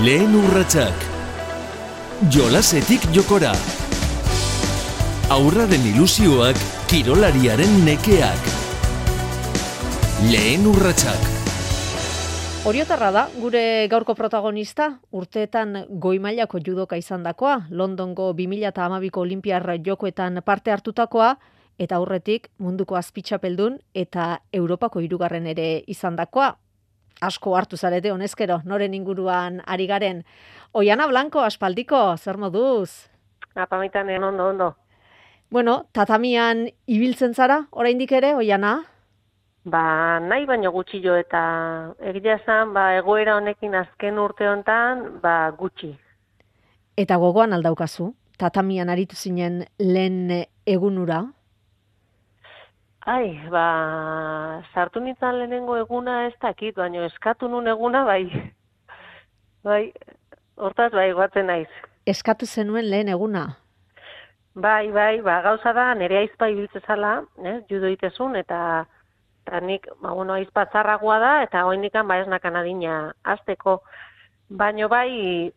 Lehen 0.00 0.32
urratsak. 0.32 1.02
Jolasetik 2.32 3.02
jokora. 3.12 3.50
Aurraren 5.28 5.84
ilusioak, 5.90 6.56
kirolariaren 6.88 7.74
nekeak. 7.84 8.48
Lehen 10.30 10.64
urratsak. 10.70 11.28
Oriotarra 12.64 13.12
da, 13.12 13.26
gure 13.36 13.86
gaurko 13.92 14.16
protagonista, 14.16 14.94
urteetan 15.12 15.84
goimailako 16.00 16.62
judoka 16.64 16.96
izandakoa, 16.96 17.66
Londongo 17.68 18.32
2012ko 18.32 19.20
Olimpiar 19.20 19.74
jokoetan 19.84 20.40
parte 20.42 20.72
hartutakoa, 20.72 21.36
eta 21.78 22.00
aurretik 22.00 22.48
munduko 22.56 22.96
azpitxapeldun 22.96 23.76
eta 23.92 24.38
Europako 24.52 25.04
hirugarren 25.04 25.52
ere 25.52 25.84
izandakoa. 25.86 26.54
Asko 27.22 27.54
hartu 27.54 27.78
zarete 27.78 28.10
honezkero, 28.10 28.60
noren 28.66 28.94
inguruan 28.98 29.60
ari 29.64 29.86
garen. 29.86 30.24
Oiana 30.74 31.06
Blanco, 31.06 31.44
aspaldiko, 31.46 32.16
zer 32.18 32.36
moduz? 32.36 32.90
Apamitan, 33.54 34.10
ondo, 34.24 34.48
ondo. 34.48 34.74
Bueno, 35.50 35.84
tatamian 35.92 36.66
ibiltzen 36.86 37.34
zara, 37.34 37.66
oraindik 37.70 38.12
ere, 38.12 38.34
Oiana? 38.34 38.80
Ba, 39.64 40.18
nahi 40.18 40.46
baino 40.48 40.72
gutxi 40.74 40.98
jo 41.04 41.14
eta 41.14 41.42
egia 42.10 42.40
esan, 42.40 42.72
ba, 42.74 42.96
egoera 42.98 43.36
honekin 43.36 43.76
azken 43.78 44.18
urte 44.18 44.48
hontan, 44.48 45.20
ba, 45.22 45.52
gutxi. 45.58 45.92
Eta 46.98 47.20
gogoan 47.22 47.54
aldaukazu, 47.54 48.08
tatamian 48.40 48.90
aritu 48.90 49.14
zinen 49.14 49.62
lehen 49.78 50.46
egunura? 50.66 51.22
Ai, 53.04 53.34
ba, 53.50 54.62
sartu 54.74 55.00
nintzen 55.02 55.34
lehenengo 55.40 55.74
eguna 55.76 56.26
ez 56.28 56.34
dakit, 56.42 56.76
baino 56.76 57.02
eskatu 57.02 57.48
nun 57.50 57.66
eguna, 57.66 58.04
bai, 58.06 58.28
bai, 59.66 59.82
hortaz, 60.54 60.92
bai, 60.94 61.08
guatzen 61.12 61.50
naiz. 61.50 61.68
Eskatu 62.06 62.46
zenuen 62.46 62.86
lehen 62.90 63.10
eguna? 63.10 63.42
Bai, 64.54 64.92
bai, 64.94 65.20
ba, 65.20 65.40
gauza 65.42 65.72
da, 65.74 65.88
nire 65.98 66.20
aizpa 66.20 66.46
ibiltzezala, 66.52 67.12
eh, 67.42 67.56
judo 67.70 67.90
itezun, 67.90 68.36
eta 68.38 68.60
eta 69.42 69.58
nik, 69.66 69.88
ba, 69.98 70.12
bueno, 70.14 70.36
aizpatzarragoa 70.38 71.18
da, 71.18 71.32
eta 71.42 71.64
oindikan 71.66 72.06
ba 72.06 72.20
ez 72.20 72.28
nakan 72.30 72.56
adina 72.60 72.98
azteko. 73.24 73.80
Baino 74.48 74.86
bai, 74.88 75.50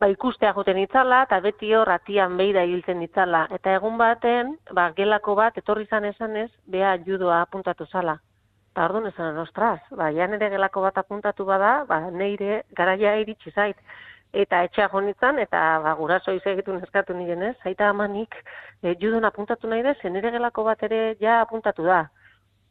ba 0.00 0.08
ikustea 0.08 0.54
joten 0.56 0.78
itzala, 0.80 1.22
eta 1.26 1.38
beti 1.44 1.74
hor 1.76 1.90
atian 1.92 2.36
beira 2.40 2.64
hiltzen 2.64 3.02
itzala. 3.04 3.44
Eta 3.56 3.74
egun 3.76 3.98
baten, 4.00 4.54
ba, 4.76 4.88
gelako 4.96 5.36
bat, 5.36 5.58
etorri 5.60 5.86
zan 5.86 6.08
esan 6.08 6.36
ez, 6.40 6.50
beha 6.66 6.94
judoa 7.06 7.42
apuntatu 7.44 7.86
zala. 7.86 8.16
Eta 8.72 8.86
orduan 8.88 9.10
esan, 9.10 9.36
ostras, 9.42 9.80
ba, 10.00 10.08
ja 10.16 10.28
nire 10.30 10.48
gelako 10.54 10.86
bat 10.86 11.02
apuntatu 11.02 11.44
bada, 11.44 11.72
ba, 11.88 12.00
neire 12.10 12.62
garaia 12.76 13.18
iritsi 13.20 13.52
zait. 13.52 13.76
Eta 14.32 14.62
etxea 14.64 14.88
jonitzen, 14.88 15.42
eta 15.42 15.60
ba, 15.84 15.92
guraso 15.98 16.32
izegitu 16.32 16.72
neskatu 16.72 17.16
niren 17.18 17.42
ez, 17.50 17.56
zaita 17.64 17.90
amanik, 17.90 18.38
e, 18.80 18.94
judon 19.02 19.26
apuntatu 19.28 19.68
nahi 19.68 19.82
dez, 19.84 19.98
nire 20.04 20.30
gelako 20.32 20.64
bat 20.70 20.82
ere 20.88 21.02
ja 21.20 21.42
apuntatu 21.42 21.84
da 21.84 22.06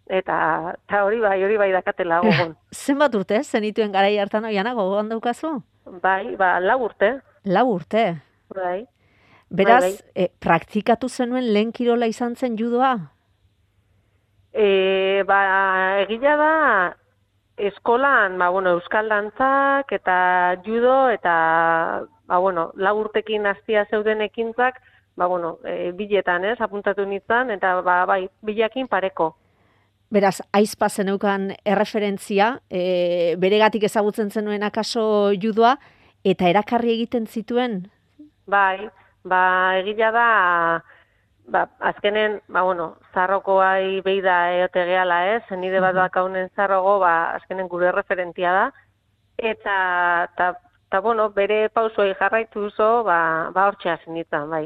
eta 0.09 0.73
ta 0.89 1.03
hori 1.05 1.19
bai, 1.21 1.37
hori 1.45 1.57
bai 1.61 1.69
dakatela 1.71 2.19
gogon. 2.25 2.55
Zenbat 2.73 3.15
urte, 3.15 3.43
zenituen 3.43 3.93
garai 3.93 4.17
hartan 4.17 4.47
oiana 4.49 4.73
gogoan 4.73 5.11
daukazu? 5.13 5.59
Bai, 5.89 6.35
ba, 6.37 6.59
lau 6.59 6.83
urte. 6.85 7.19
Lau 7.45 7.65
urte? 7.73 8.21
Bai. 8.53 8.85
Beraz, 9.49 9.81
bai, 9.81 9.93
bai. 9.97 10.25
E, 10.25 10.29
praktikatu 10.39 11.09
zenuen 11.09 11.49
lehen 11.53 11.71
kirola 11.73 12.05
izan 12.05 12.35
zen 12.35 12.57
judoa? 12.57 12.93
E, 14.53 15.23
ba, 15.25 15.39
egila 16.03 16.35
da, 16.37 16.53
eskolan, 17.57 18.37
ba, 18.37 18.51
bueno, 18.53 18.75
euskal 18.77 19.09
dantzak 19.09 19.91
eta 19.97 20.19
judo 20.65 21.09
eta, 21.09 21.33
ba, 22.29 22.37
bueno, 22.37 22.69
lau 22.75 22.95
urtekin 23.01 23.49
hastia 23.49 23.87
zeuden 23.89 24.21
ekintzak, 24.21 24.77
ba, 25.17 25.25
bueno, 25.25 25.57
e, 25.65 25.91
biletan, 25.97 26.45
ez, 26.45 26.59
apuntatu 26.61 27.05
nintzen, 27.05 27.49
eta, 27.57 27.79
ba, 27.81 28.03
bai, 28.05 28.27
bilekin 28.45 28.87
pareko. 28.87 29.33
Beraz, 30.09 30.39
aizpa 30.57 30.87
zeneukan 30.89 31.51
erreferentzia, 31.69 32.55
e, 32.69 33.35
beregatik 33.37 33.83
ezagutzen 33.85 34.31
zenuen 34.33 34.63
akaso 34.65 35.03
judoa, 35.37 35.75
eta 36.25 36.47
erakarri 36.49 36.95
egiten 36.95 37.27
zituen? 37.27 37.83
Bai, 38.49 38.89
ba, 39.21 39.41
egila 39.77 40.09
da, 40.15 40.29
ba, 41.53 41.67
azkenen, 41.91 42.39
ba, 42.49 42.63
bueno, 42.65 42.95
zarrokoai 43.13 44.01
behi 44.05 44.23
da 44.25 44.39
eote 44.57 44.87
gehala, 44.89 45.19
ez? 45.35 45.43
Eh? 45.51 45.59
Nide 45.61 45.83
bat 45.85 45.93
dakaunen 45.97 46.49
zarrogo, 46.55 46.97
ba, 47.05 47.13
azkenen 47.37 47.69
gure 47.69 47.93
referentia 47.93 48.55
da. 48.55 48.65
Eta, 49.37 49.77
ta, 50.35 50.51
ta, 50.89 51.05
bueno, 51.05 51.29
bere 51.37 51.67
pausoi 51.69 52.15
jarraitu 52.17 52.71
zo, 52.71 52.89
ba, 53.05 53.19
ba 53.53 53.69
hortxea 53.69 53.99
zenitzen, 54.05 54.49
bai. 54.49 54.65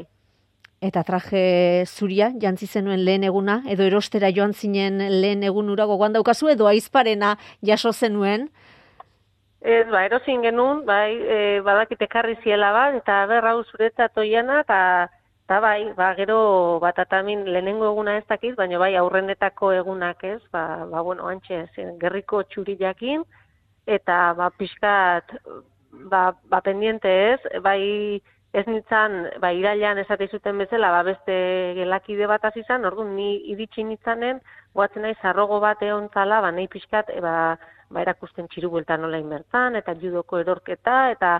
Eta 0.84 1.00
traje 1.02 1.86
zuria, 1.86 2.28
jantzi 2.40 2.66
zenuen 2.66 3.06
lehen 3.06 3.22
eguna, 3.24 3.62
edo 3.72 3.86
erostera 3.88 4.28
joan 4.36 4.52
zinen 4.52 5.00
lehen 5.22 5.44
egunura 5.48 5.86
gogoan 5.88 6.12
daukazu, 6.12 6.50
edo 6.52 6.68
aizparena 6.68 7.30
jaso 7.64 7.92
zenuen? 7.92 8.50
Ez, 9.64 9.86
ba, 9.88 10.02
erozin 10.04 10.42
genuen, 10.44 10.82
bai, 10.84 11.14
e, 11.16 11.38
badakite 11.64 12.08
karri 12.12 12.36
ziela 12.42 12.68
bat, 12.76 12.98
eta 13.00 13.22
berra 13.30 13.54
zuretzat 13.64 14.20
oiana, 14.20 14.60
eta 14.66 14.80
eta 15.44 15.60
bai, 15.60 15.92
ba, 15.96 16.10
gero 16.18 16.36
bat 16.80 17.00
atamin 17.00 17.46
lehenengo 17.48 17.88
eguna 17.88 18.18
ez 18.18 18.26
dakiz, 18.28 18.52
baina 18.56 18.78
bai 18.80 18.92
aurrenetako 19.00 19.72
egunak 19.78 20.20
ez, 20.24 20.40
ba, 20.52 20.84
ba 20.92 21.00
bueno, 21.00 21.28
antxe, 21.32 21.64
gerriko 22.00 22.42
txuri 22.52 22.76
jakin, 22.80 23.24
eta 23.88 24.20
ba, 24.36 24.50
pixkat, 24.60 25.32
ba, 26.12 26.22
ba 26.48 26.60
pendiente 26.64 27.12
ez, 27.32 27.40
bai, 27.64 28.20
ez 28.54 28.64
nintzen, 28.70 29.16
ba, 29.42 29.50
irailan 29.56 29.98
esate 29.98 30.28
zuten 30.30 30.60
bezala, 30.62 30.92
ba, 30.94 31.02
beste 31.06 31.34
gelakide 31.78 32.28
bat 32.30 32.44
izan, 32.60 32.86
orduan 32.86 33.14
ni 33.16 33.30
iritsi 33.50 33.82
nintzanen, 33.82 34.38
guatzen 34.78 35.02
nahi 35.02 35.16
zarrogo 35.20 35.58
bat 35.64 35.82
egon 35.82 36.06
zala, 36.14 36.40
ba, 36.44 36.52
nahi 36.54 36.68
pixkat, 36.70 37.10
e, 37.10 37.20
ba, 37.24 37.34
ba, 37.90 38.04
erakusten 38.04 38.46
txiru 38.52 38.70
bueltan 38.70 39.02
nola 39.02 39.18
inbertan, 39.18 39.74
eta 39.80 39.96
judoko 39.98 40.38
erorketa, 40.38 41.10
eta 41.16 41.34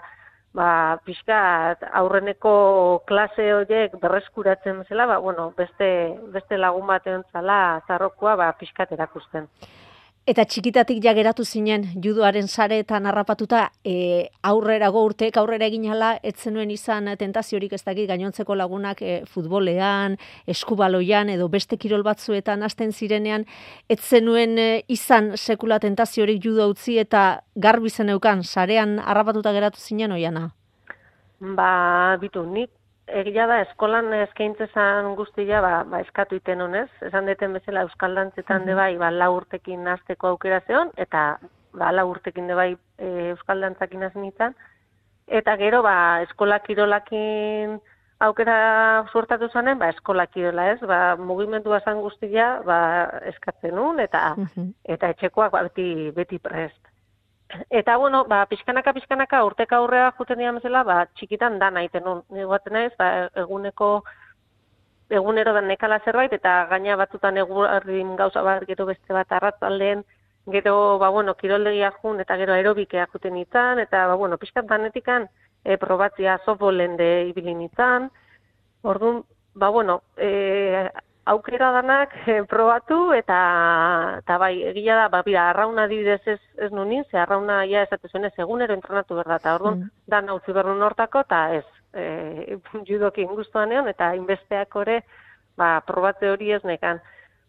ba, 0.54 0.68
pixkat 1.06 1.86
aurreneko 2.02 2.54
klase 3.06 3.46
horiek 3.60 3.94
berreskuratzen 4.02 4.82
bezala, 4.82 5.06
ba, 5.14 5.18
bueno, 5.22 5.52
beste, 5.58 5.88
beste 6.34 6.58
lagun 6.58 6.86
bat 6.90 7.06
egon 7.06 7.26
zala, 7.32 7.80
zarrokoa, 7.86 8.36
ba, 8.42 8.52
pixkat 8.58 8.94
erakusten. 8.98 9.46
Eta 10.24 10.46
txikitatik 10.48 11.02
ja 11.04 11.12
geratu 11.12 11.44
zinen 11.44 11.82
judoaren 12.00 12.46
sareetan 12.48 13.04
harrapatuta 13.04 13.66
e, 13.84 14.30
aurrera 14.48 14.88
go 14.88 15.02
urteek 15.04 15.36
aurrera 15.36 15.66
egin 15.68 15.82
hala 15.92 16.14
ez 16.24 16.38
zenuen 16.40 16.70
izan 16.72 17.10
tentaziorik 17.20 17.74
ez 17.76 17.82
dakit 17.84 18.08
gainontzeko 18.08 18.56
lagunak 18.56 19.02
e, 19.04 19.18
futbolean, 19.28 20.16
eskubaloian 20.48 21.28
edo 21.28 21.50
beste 21.52 21.76
kirol 21.76 22.06
batzuetan 22.06 22.64
hasten 22.64 22.96
zirenean 22.96 23.44
ez 23.92 24.00
zenuen 24.00 24.56
e, 24.56 24.68
izan 24.88 25.34
sekula 25.36 25.76
tentaziorik 25.84 26.40
judo 26.40 26.70
utzi 26.72 26.96
eta 27.04 27.42
garbi 27.54 27.92
zeneukan 27.92 28.46
sarean 28.48 28.96
harrapatuta 29.04 29.52
geratu 29.52 29.76
zinen 29.78 30.16
oiana. 30.16 30.46
Ba, 31.44 32.16
bitu, 32.16 32.46
nik 32.48 32.70
egia 33.06 33.46
da, 33.46 33.60
eskolan 33.64 34.12
eskaintzezan 34.16 35.14
guztia, 35.18 35.60
ba, 35.60 35.72
ba, 35.88 36.00
eskatu 36.00 36.36
iten 36.36 36.62
honez, 36.64 36.88
esan 37.04 37.26
deten 37.26 37.52
bezala 37.52 37.84
Euskal 37.84 38.14
Dantzetan 38.14 38.62
mm 38.62 38.64
-hmm. 38.64 38.66
de 38.66 38.74
bai, 38.74 38.96
ba, 38.96 39.10
la 39.10 39.30
urtekin 39.30 39.84
nazteko 39.84 40.28
aukera 40.28 40.60
zeon, 40.66 40.90
eta 40.96 41.38
ba, 41.72 41.92
la 41.92 42.04
urtekin 42.04 42.46
de 42.46 42.54
bai 42.54 42.76
e, 42.98 43.30
Euskal 43.30 43.60
Dantzakin 43.60 44.02
azinitzen, 44.02 44.54
eta 45.26 45.56
gero, 45.56 45.82
ba, 45.82 46.22
eskola 46.22 46.60
kirolakin 46.60 47.80
aukera 48.20 49.06
suertatu 49.12 49.48
zanen, 49.48 49.78
ba, 49.78 49.88
eskola 49.88 50.26
kirola 50.26 50.70
ez, 50.72 50.80
ba, 50.80 51.16
mugimendu 51.16 51.70
zan 51.84 52.00
guztia, 52.00 52.62
ba, 52.64 53.10
eskatzen 53.24 53.74
nun, 53.74 54.00
eta, 54.00 54.34
eta 54.84 55.08
etxekoak 55.08 55.52
ba, 55.52 55.62
beti, 55.62 56.10
beti 56.10 56.38
prest. 56.38 56.93
Eta 57.70 57.96
bueno, 57.96 58.24
ba 58.24 58.46
pizkanaka 58.46 58.92
pizkanaka 58.92 59.44
urteka 59.44 59.76
aurrea 59.76 60.12
joten 60.18 60.38
dian 60.38 60.56
bezala, 60.58 60.82
ba 60.84 61.06
txikitan 61.14 61.58
da 61.58 61.70
naiten 61.70 62.04
nun. 62.04 62.22
Ni 62.30 62.44
naiz, 62.70 62.92
ba 62.98 63.28
eguneko 63.44 64.02
egunero 65.10 65.52
da 65.52 65.60
nekala 65.60 66.00
zerbait 66.04 66.32
eta 66.32 66.66
gaina 66.70 66.96
batzutan 66.96 67.36
egunin 67.36 68.16
gauza 68.16 68.42
bat 68.42 68.64
gero 68.66 68.86
beste 68.86 69.12
bat 69.12 69.30
arratzaldean 69.32 70.04
gero 70.50 70.98
ba 70.98 71.08
bueno, 71.10 71.34
kiroldegia 71.34 71.90
jun 72.02 72.20
eta 72.20 72.36
gero 72.36 72.52
aerobikea 72.52 73.06
joten 73.12 73.36
izan 73.36 73.78
eta 73.78 74.06
ba 74.06 74.14
bueno, 74.14 74.38
pizkan 74.38 74.66
danetikan 74.66 75.28
e, 75.64 75.76
probatzia 75.76 76.38
softballen 76.44 76.96
de 76.96 77.28
ibilin 77.28 77.62
izan. 77.62 78.10
Ordun, 78.82 79.24
ba 79.54 79.68
bueno, 79.70 80.02
e, 80.16 80.90
aukera 81.26 81.70
danak 81.72 82.14
e, 82.28 82.42
probatu 82.50 83.12
eta 83.16 83.38
eta 84.18 84.38
bai 84.38 84.62
egia 84.70 84.96
da 84.96 85.08
ba 85.08 85.22
bira 85.22 85.48
arrauna 85.50 85.84
adibidez 85.84 86.20
ez 86.26 86.40
ez 86.58 86.70
nunin 86.72 87.04
ze 87.10 87.18
arrauna 87.18 87.64
ja 87.64 87.82
esate 87.82 88.08
zuen 88.08 88.24
ez 88.24 88.32
egunero 88.38 88.74
entrenatu 88.74 89.16
berda 89.16 89.38
ta 89.38 89.54
ordun 89.54 89.78
mm. 89.78 89.90
dan 90.06 90.30
utzi 90.30 90.52
berrun 90.52 90.82
hortako 90.82 91.24
ta 91.24 91.48
ez 91.54 91.64
eh 91.94 92.58
judoki 92.88 93.24
gustuanean 93.24 93.88
eta 93.88 94.14
inbesteak 94.14 94.76
ore 94.76 95.02
ba 95.56 95.80
probatze 95.86 96.30
hori 96.30 96.52
ez 96.52 96.64
nekan 96.64 97.00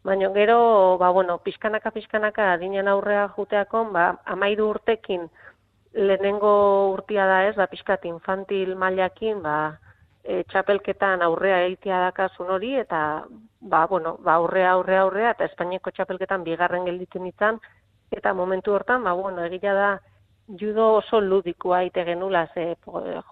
baina 0.04 0.30
gero 0.34 0.98
ba 0.98 1.10
bueno 1.12 1.38
pizkanaka 1.38 1.92
pizkanaka 1.92 2.54
adinen 2.54 2.88
aurrea 2.88 3.28
juteakon 3.38 3.94
ba 3.94 4.16
13 4.26 4.62
urtekin 4.62 5.30
lehenengo 5.96 6.92
urtia 6.92 7.26
da 7.26 7.42
ez, 7.48 7.56
ba, 7.56 7.68
pixkat 7.72 8.06
infantil 8.10 8.76
mailakin, 8.80 9.42
ba, 9.44 9.56
e, 10.24 10.44
txapelketan 10.52 11.24
aurrea 11.26 11.62
egitea 11.70 12.02
dakasun 12.10 12.52
hori, 12.58 12.74
eta 12.82 13.00
ba, 13.66 13.86
bueno, 13.92 14.18
ba, 14.22 14.38
aurrea, 14.40 14.72
aurrea, 14.78 15.02
aurrea, 15.02 15.32
eta 15.36 15.50
Espainiako 15.50 15.92
txapelketan 15.92 16.44
bigarren 16.48 16.86
gelditzen 16.86 17.26
izan, 17.28 17.60
eta 18.12 18.34
momentu 18.34 18.74
hortan, 18.78 19.04
ba, 19.04 19.14
bueno, 19.18 19.44
egia 19.50 19.74
da, 19.74 19.90
judo 20.48 20.94
oso 21.02 21.20
ludikoa 21.22 21.84
ite 21.88 22.04
genula 22.06 22.46
ze 22.54 22.76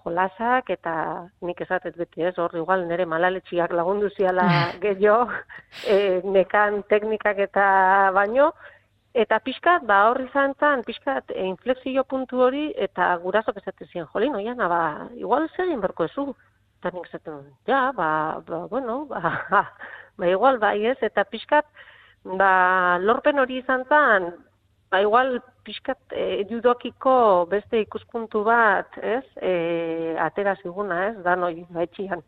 jolasak 0.02 0.70
eta 0.70 0.94
nik 1.42 1.60
esatet 1.60 1.96
beti 1.96 2.22
ez 2.22 2.34
hor 2.38 2.56
igual 2.56 2.88
nere 2.88 3.06
malaletxiak 3.06 3.72
lagundu 3.72 4.10
ziala 4.16 4.46
gehiago 4.82 5.30
e, 5.86 6.20
nekan 6.24 6.82
teknikak 6.88 7.38
eta 7.38 8.10
baino 8.14 8.52
eta 9.14 9.38
pixkat 9.38 9.86
ba 9.86 10.08
hor 10.08 10.20
izan 10.26 10.54
zan 10.58 10.82
pixkat 10.82 11.30
e, 11.30 11.44
inflexio 11.46 12.04
puntu 12.04 12.42
hori 12.42 12.72
eta 12.76 13.14
gurasok 13.22 13.62
esaten 13.62 13.88
ziren 13.92 14.10
jolin 14.12 14.34
oian 14.34 14.56
ba 14.56 15.08
igual 15.14 15.48
zer 15.56 15.66
egin 15.66 15.80
berko 15.80 16.04
ezu 16.10 16.34
eta 16.80 16.90
nik 16.90 17.06
esaten 17.06 17.44
ja 17.66 17.92
ba, 17.92 18.42
ba 18.46 18.66
bueno 18.66 19.04
ba, 19.06 19.70
ba 20.18 20.28
igual 20.28 20.58
bai 20.58 20.86
ez? 20.86 20.98
Eta 21.02 21.24
pixkat 21.24 21.66
ba 22.24 22.98
lorpen 22.98 23.38
hori 23.38 23.58
izan 23.60 23.84
zan 23.88 24.32
ba 24.90 25.00
igual 25.00 25.40
pixkat 25.64 26.14
e, 26.14 26.44
judokiko 26.50 27.46
beste 27.50 27.80
ikuspuntu 27.84 28.44
bat, 28.46 28.98
ez? 29.02 29.24
E, 29.40 30.14
atera 30.20 30.56
ziguna, 30.62 31.08
ez? 31.10 31.16
Da 31.24 31.36
noi 31.36 31.66
baitxian. 31.74 32.22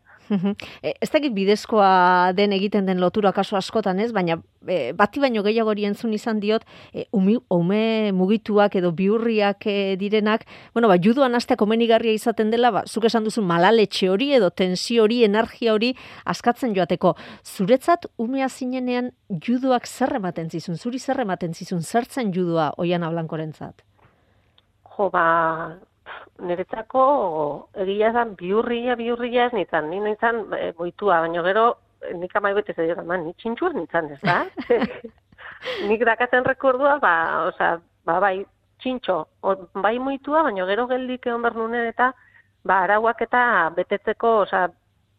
e, 0.83 0.93
ez 1.01 1.09
dakit 1.11 1.33
bidezkoa 1.33 2.33
den 2.37 2.53
egiten 2.55 2.85
den 2.85 3.01
lotura 3.01 3.31
kaso 3.35 3.57
askotan, 3.57 3.99
ez? 4.03 4.11
Baina 4.15 4.39
e, 4.67 4.91
bati 4.97 5.21
baino 5.23 5.43
gehiago 5.45 5.71
hori 5.71 5.85
entzun 5.87 6.13
izan 6.13 6.41
diot, 6.43 6.65
e, 6.93 7.07
ume 7.11 8.11
mugituak 8.15 8.75
edo 8.79 8.91
biurriak 8.95 9.67
e, 9.67 9.95
direnak, 9.99 10.45
bueno, 10.73 10.89
ba, 10.91 10.97
juduan 11.01 11.35
astea 11.35 11.57
komenigarria 11.59 12.15
izaten 12.15 12.51
dela, 12.51 12.71
ba, 12.71 12.83
zuk 12.87 13.07
esan 13.09 13.27
duzu 13.27 13.43
malaletxe 13.45 14.09
hori 14.11 14.33
edo 14.37 14.49
tensio 14.49 15.05
hori, 15.05 15.23
energia 15.27 15.73
hori 15.73 15.93
askatzen 16.25 16.75
joateko. 16.75 17.15
Zuretzat, 17.43 18.09
umea 18.17 18.49
zinenean 18.49 19.11
juduak 19.29 19.87
zer 19.87 20.17
ematen 20.19 20.49
zizun, 20.49 20.77
zuri 20.77 20.99
zer 20.99 21.21
ematen 21.23 21.53
zizun, 21.53 21.81
zertzen 21.81 22.33
judua 22.35 22.71
oian 22.77 23.03
ablankorentzat? 23.27 23.83
Jo, 24.95 25.09
ba, 25.11 25.75
niretzako 26.39 27.03
egia 27.75 28.11
da 28.11 28.25
biurria 28.25 28.95
biurria 28.95 29.47
ez 29.47 29.53
nintzen, 29.53 29.89
ni 29.89 29.99
nintzen 29.99 30.53
e, 30.53 30.71
boitua, 30.77 31.21
baina 31.21 31.43
gero 31.43 31.77
nik 32.15 32.35
amai 32.35 32.53
bete 32.53 32.73
zei 32.73 32.89
eman, 32.91 33.25
ni 33.25 33.33
txintxua 33.33 33.73
nintzen 33.73 34.11
ez 34.15 34.21
da? 34.23 34.45
nik 35.89 36.05
dakatzen 36.05 36.45
rekordua, 36.45 36.97
ba, 36.99 37.47
oza, 37.47 37.77
ba, 38.05 38.19
bai, 38.19 38.45
txintxo, 38.81 39.25
bai 39.81 39.97
moitua, 39.99 40.43
baina 40.47 40.65
gero 40.65 40.87
geldik 40.87 41.27
egon 41.27 41.41
behar 41.41 41.57
nunen 41.57 41.87
eta 41.89 42.11
ba, 42.63 42.83
arauak 42.83 43.21
eta 43.21 43.71
betetzeko, 43.75 44.41
oza, 44.45 44.67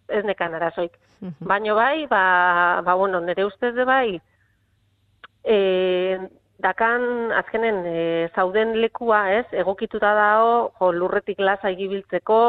ez 0.09 0.25
nekan 0.25 0.55
arazoik. 0.55 0.97
Baina 1.45 1.75
bai, 1.75 2.07
ba, 2.07 2.81
ba, 2.87 2.95
bueno, 2.95 3.21
nire 3.21 3.45
ustez 3.45 3.75
de 3.75 3.85
bai, 3.85 4.21
e, 5.45 6.19
dakan 6.59 7.31
azkenen 7.39 7.85
e, 7.87 8.29
zauden 8.35 8.75
lekua, 8.83 9.23
ez, 9.39 9.47
egokituta 9.63 10.11
dago, 10.19 10.55
jo, 10.81 10.91
lurretik 10.93 11.39
lasa 11.41 11.71
igibiltzeko, 11.71 12.41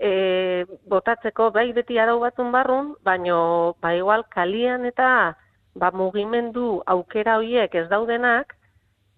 e, 0.00 0.64
botatzeko, 0.88 1.50
bai 1.54 1.68
beti 1.76 2.00
arau 2.00 2.18
batun 2.24 2.52
barrun, 2.54 2.94
baino, 3.04 3.76
ba 3.84 3.92
igual, 3.96 4.24
kalian 4.32 4.88
eta 4.88 5.36
ba, 5.76 5.92
mugimendu 5.92 6.80
aukera 6.86 7.36
horiek 7.40 7.74
ez 7.76 7.86
daudenak, 7.92 8.56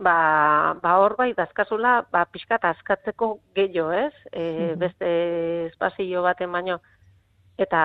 ba, 0.03 0.75
ba 0.83 0.97
hor 0.99 1.15
bai, 1.19 1.31
dazkazula, 1.39 2.01
ba, 2.11 2.27
pixkat 2.27 2.67
askatzeko 2.75 3.37
gehiago, 3.55 3.93
ez, 3.95 4.15
e, 4.33 4.75
beste 4.81 5.15
espazio 5.71 6.27
baten 6.27 6.51
baino, 6.53 6.81
eta 7.59 7.81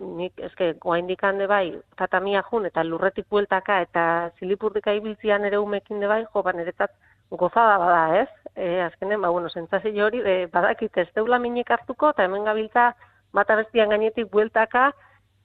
nik 0.00 0.40
eske 0.48 0.72
goaindik 0.82 1.22
hande 1.22 1.46
bai 1.46 1.78
tatamia 1.98 2.42
jun 2.50 2.66
eta 2.66 2.82
lurretik 2.84 3.26
bueltaka 3.30 3.80
eta 3.86 4.04
zilipurdika 4.40 4.92
ibiltzian 4.92 5.44
ere 5.44 5.58
umekin 5.58 6.00
de 6.00 6.10
bai 6.10 6.24
jo 6.32 6.42
ba 6.42 6.52
niretzat 6.52 6.90
gozada 7.30 7.78
bada, 7.78 8.20
ez? 8.22 8.28
E, 8.56 8.80
azkenen 8.82 9.20
ba 9.20 9.30
bueno, 9.30 9.48
sentsazio 9.48 10.06
hori 10.06 10.20
e, 10.20 10.46
badakit 10.52 10.98
ez 10.98 11.08
deula 11.14 11.38
minik 11.38 11.70
hartuko 11.70 12.10
eta 12.10 12.24
hemen 12.24 12.44
gabiltza 12.44 12.92
bata 13.32 13.56
bestian 13.56 13.90
gainetik 13.90 14.30
bueltaka 14.30 14.92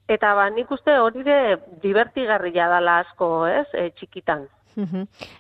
eta 0.08 0.34
ba 0.36 0.50
nik 0.50 0.72
uste 0.72 0.98
hori 0.98 1.24
de 1.24 1.58
divertigarria 1.82 2.68
dala 2.68 3.00
asko, 3.06 3.48
ez? 3.48 3.68
E, 3.74 3.90
txikitan. 3.98 4.48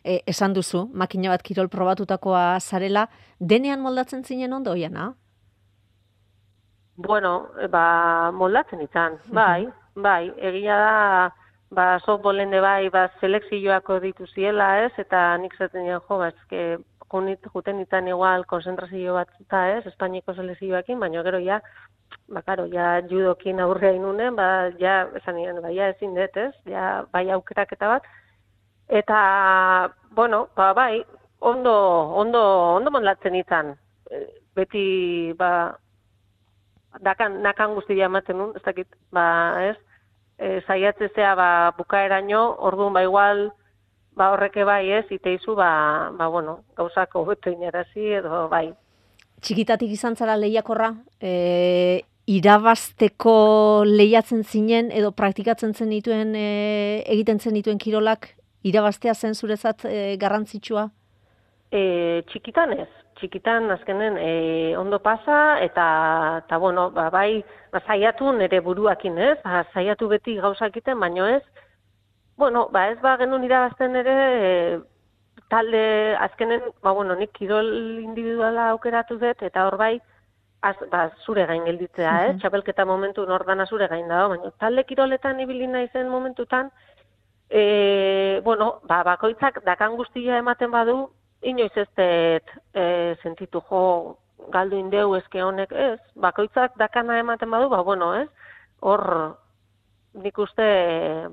e, 0.03 0.21
esan 0.27 0.53
duzu, 0.53 0.89
makina 0.93 1.29
bat 1.29 1.41
kirol 1.41 1.69
probatutakoa 1.69 2.59
zarela, 2.59 3.07
denean 3.39 3.81
moldatzen 3.81 4.23
zinen 4.23 4.53
ondo, 4.53 4.71
oiana? 4.71 5.13
Bueno, 6.99 7.47
ba, 7.71 8.29
moldatzen 8.35 8.81
izan, 8.83 9.13
bai, 9.31 9.69
bai, 9.95 10.33
egia 10.49 10.75
da, 10.81 10.95
ba, 11.71 11.85
softballen 12.03 12.51
de 12.51 12.59
bai, 12.59 12.89
ba, 12.91 13.05
selekzioako 13.21 14.01
ditu 14.03 14.27
ziela, 14.33 14.67
ez, 14.83 14.91
eta 14.99 15.21
nik 15.39 15.55
zaten 15.55 15.87
jo, 15.87 16.01
ba, 16.09 16.27
ezke, 16.33 16.65
junit, 17.13 17.47
juten 17.55 17.79
izan 17.85 18.11
igual 18.11 18.43
konzentrazio 18.51 19.15
bat 19.15 19.31
eta 19.45 19.63
ez, 19.77 19.85
Espainiko 19.93 20.35
selekzioakin, 20.35 20.99
baina 20.99 21.23
gero 21.23 21.39
ja, 21.47 21.61
ba, 22.27 22.43
karo, 22.43 22.67
ja, 22.75 22.91
judokin 23.07 23.63
aurrea 23.63 23.95
inunen, 23.95 24.35
ba, 24.35 24.51
ja, 24.83 24.99
esan 25.23 25.39
nien, 25.39 25.63
ba, 25.63 25.71
ja, 25.71 25.93
ezin 25.95 26.19
dut, 26.19 26.35
ez, 26.49 26.51
ja, 26.67 27.05
bai 27.15 27.29
aukerak 27.31 27.77
eta 27.79 27.95
bat, 27.95 28.13
eta, 29.01 29.19
bueno, 30.19 30.49
ba, 30.59 30.73
bai, 30.75 31.05
ondo, 31.39 31.75
ondo, 32.27 32.47
ondo 32.75 32.99
moldatzen 32.99 33.39
izan, 33.39 33.77
beti, 34.59 34.89
ba, 35.39 35.53
dakan, 36.97 37.41
nakan 37.45 37.75
guztia 37.77 38.09
ematen 38.09 38.37
nun, 38.37 38.51
ez 38.57 38.63
dakit, 38.65 38.87
ba, 39.13 39.25
ez, 39.69 39.77
e, 40.39 40.59
zaiatzezea, 40.67 41.35
ba, 41.35 41.49
bukaeraino, 41.77 42.43
orduan, 42.59 42.93
ba, 42.93 43.03
igual, 43.05 43.49
ba, 44.17 44.31
horreke 44.33 44.65
bai, 44.67 44.83
ez, 44.99 45.05
iteizu, 45.11 45.55
ba, 45.55 46.11
ba, 46.17 46.27
bueno, 46.27 46.63
gauzako 46.77 47.25
beto 47.29 47.51
inarazi, 47.53 48.13
edo, 48.19 48.47
bai. 48.51 48.69
Txikitatik 49.39 49.91
izan 49.95 50.17
zara 50.19 50.35
lehiakorra, 50.39 50.93
e, 51.21 52.03
irabazteko 52.29 53.85
lehiatzen 53.87 54.43
zinen, 54.43 54.91
edo 54.91 55.11
praktikatzen 55.15 55.73
zen 55.73 55.93
dituen, 55.95 56.35
e, 56.35 57.03
egiten 57.07 57.39
zen 57.39 57.55
dituen 57.57 57.79
kirolak, 57.81 58.33
irabaztea 58.67 59.15
zen 59.15 59.35
zurezat 59.35 59.85
e, 59.87 60.17
garrantzitsua? 60.21 60.89
E, 61.71 61.81
txikitan 62.29 62.73
ez, 62.75 62.89
txikitan 63.19 63.69
azkenen 63.73 64.17
e, 64.17 64.31
ondo 64.77 64.99
pasa 65.03 65.59
eta 65.63 65.85
ta 66.47 66.57
bueno, 66.57 66.89
ba, 66.91 67.09
bai 67.13 67.43
ba, 67.71 67.81
saiatu 67.85 68.31
nere 68.33 68.61
buruakin, 68.65 69.17
ez? 69.17 69.37
Ba, 69.43 69.63
saiatu 69.73 70.09
beti 70.11 70.37
gauza 70.39 70.69
egiten, 70.71 70.99
baino 70.99 71.27
ez. 71.27 71.43
Bueno, 72.39 72.67
ba 72.71 72.87
ez 72.89 72.99
ba 73.03 73.17
genuen 73.19 73.43
irabazten 73.43 73.95
ere 73.99 74.15
e, 74.49 74.53
talde 75.49 76.15
azkenen, 76.27 76.63
ba 76.83 76.93
bueno, 76.95 77.15
nik 77.15 77.33
kirol 77.35 77.69
individuala 78.03 78.69
aukeratu 78.75 79.19
dut 79.19 79.43
eta 79.43 79.65
hor 79.67 79.77
bai 79.77 79.97
az, 80.61 80.75
ba, 80.91 81.09
zure 81.25 81.45
gain 81.47 81.65
gelditzea, 81.65 82.15
eh? 82.27 82.37
Txapelketa 82.39 82.85
momentu 82.85 83.25
nordana 83.27 83.65
zure 83.65 83.87
gain 83.87 84.07
dago, 84.07 84.35
baina 84.35 84.51
talde 84.59 84.83
kiroletan 84.87 85.39
ibili 85.39 85.67
naizen 85.67 86.09
momentutan 86.09 86.71
E, 87.49 88.41
bueno, 88.43 88.79
ba, 88.85 89.01
bakoitzak 89.03 89.63
dakan 89.65 89.95
guztia 89.97 90.37
ematen 90.37 90.69
badu, 90.69 91.09
inoiz 91.41 91.71
ez 91.77 91.87
dut 91.97 92.55
e, 92.73 93.15
sentitu 93.23 93.61
jo 93.69 94.17
galdu 94.51 94.79
indeu 94.79 95.13
eske 95.17 95.43
honek 95.43 95.71
ez, 95.71 95.99
bakoitzak 96.15 96.77
dakana 96.79 97.19
ematen 97.19 97.51
badu, 97.51 97.69
ba, 97.69 97.81
bueno, 97.83 98.13
ez, 98.15 98.27
hor 98.81 99.03
nik 100.13 100.37
uste 100.41 100.65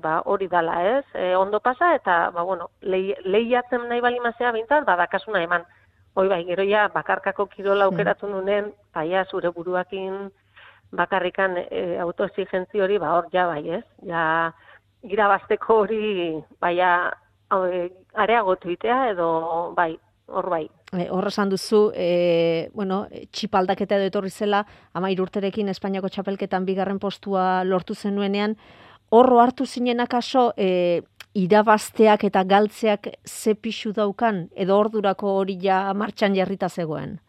ba, 0.03 0.21
hori 0.25 0.47
dala 0.47 0.77
ez, 0.97 1.05
e, 1.13 1.33
ondo 1.35 1.59
pasa 1.59 1.93
eta, 1.95 2.17
ba, 2.35 2.43
bueno, 2.43 2.69
lehiatzen 2.81 3.87
nahi 3.89 4.01
bali 4.01 4.19
mazea 4.23 4.51
bintzat, 4.55 4.85
ba, 4.85 4.97
dakasuna 4.99 5.41
eman, 5.43 5.65
hoi 6.15 6.27
bai, 6.29 6.43
gero 6.45 6.65
ja, 6.67 6.87
bakarkako 6.93 7.47
kirola 7.53 7.85
hmm. 7.85 7.93
aukeratu 7.93 8.29
nunen, 8.31 8.71
baia 8.93 9.25
zure 9.25 9.51
buruakin 9.53 10.27
bakarrikan 10.97 11.57
e, 11.67 11.97
autoexigentzi 11.99 12.81
hori, 12.81 12.99
ba, 13.01 13.15
hor 13.17 13.31
ja, 13.33 13.47
bai, 13.49 13.63
ez, 13.79 13.85
ja, 14.07 14.51
irabazteko 15.03 15.81
hori, 15.83 16.03
baia, 16.61 16.91
areagotu 18.17 18.71
itea 18.73 19.11
edo 19.11 19.27
bai, 19.77 19.93
hor 20.27 20.49
bai. 20.49 20.63
E, 20.93 21.07
hor 21.11 21.27
esan 21.29 21.51
duzu, 21.51 21.91
e, 21.95 22.69
bueno, 22.73 23.05
txipaldaketa 23.31 23.99
edo 23.99 24.07
etorri 24.11 24.31
zela, 24.31 24.63
ama 24.93 25.11
irurterekin 25.13 25.69
Espainiako 25.73 26.09
txapelketan 26.09 26.65
bigarren 26.67 26.99
postua 26.99 27.63
lortu 27.67 27.95
zenuenean, 27.95 28.57
horro 29.11 29.39
hartu 29.43 29.65
zinen 29.65 30.01
akaso, 30.03 30.51
e, 30.57 31.03
irabazteak 31.37 32.23
eta 32.25 32.43
galtzeak 32.49 33.11
ze 33.25 33.53
pixu 33.53 33.93
daukan, 33.93 34.47
edo 34.55 34.77
ordurako 34.79 35.35
hori 35.41 35.57
ja 35.61 35.81
martxan 35.93 36.35
jarrita 36.35 36.69
zegoen? 36.69 37.19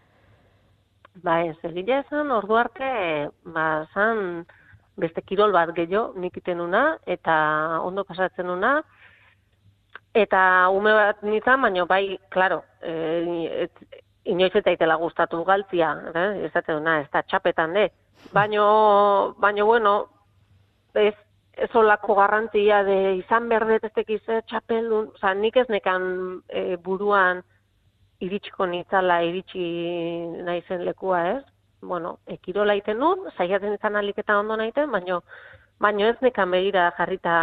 Ba 1.23 1.43
ez, 1.45 1.57
egile 1.67 1.99
esan, 1.99 2.31
ordu 2.31 2.57
arte, 2.57 2.89
ba, 3.45 3.67
zan, 3.93 4.47
beste 4.97 5.23
kirol 5.27 5.53
bat 5.53 5.75
gehiago, 5.75 6.15
nik 6.17 6.39
una, 6.55 6.99
eta 7.07 7.81
ondo 7.83 8.05
pasatzen 8.05 8.49
una, 8.51 8.83
Eta 10.17 10.69
ume 10.73 10.93
bat 10.97 11.23
nintzen, 11.23 11.61
baina 11.63 11.85
bai, 11.85 12.19
klaro, 12.33 12.63
e, 12.83 13.69
inoiz 14.25 14.55
eta 14.57 14.73
itela 14.73 14.97
gustatu 14.97 15.43
galtzia, 15.45 15.93
eh? 16.15 16.47
ez 16.47 16.53
da, 16.53 16.79
na, 16.81 17.01
ez 17.03 17.09
da 17.13 17.23
txapetan, 17.23 17.75
de. 17.77 17.89
Baino, 18.33 19.35
baino, 19.39 19.67
bueno, 19.67 19.95
ez, 20.95 21.15
ez 21.53 21.69
olako 21.77 22.15
garrantzia 22.19 22.83
de 22.87 22.99
izan 23.19 23.49
berdet 23.49 23.85
ez 23.85 23.93
tekiz 23.95 24.23
txapeldun, 24.27 25.13
oza, 25.15 25.35
nik 25.35 25.57
ez 25.57 25.69
nekan 25.69 26.43
e, 26.49 26.77
buruan 26.77 27.43
iritsiko 28.25 28.67
nitzala 28.67 29.21
iritsi 29.27 29.65
naizen 30.47 30.85
lekua, 30.85 31.23
ez? 31.37 31.45
Bueno, 31.81 32.19
ekirola 32.27 32.75
iten 32.75 32.99
nun, 32.99 33.29
zaiatzen 33.37 33.77
izan 33.77 33.97
aliketa 33.97 34.39
ondo 34.41 34.57
naiten, 34.59 34.91
baino, 34.91 35.21
baino 35.79 36.09
ez 36.11 36.17
nekan 36.25 36.51
begira 36.51 36.89
jarrita 36.97 37.35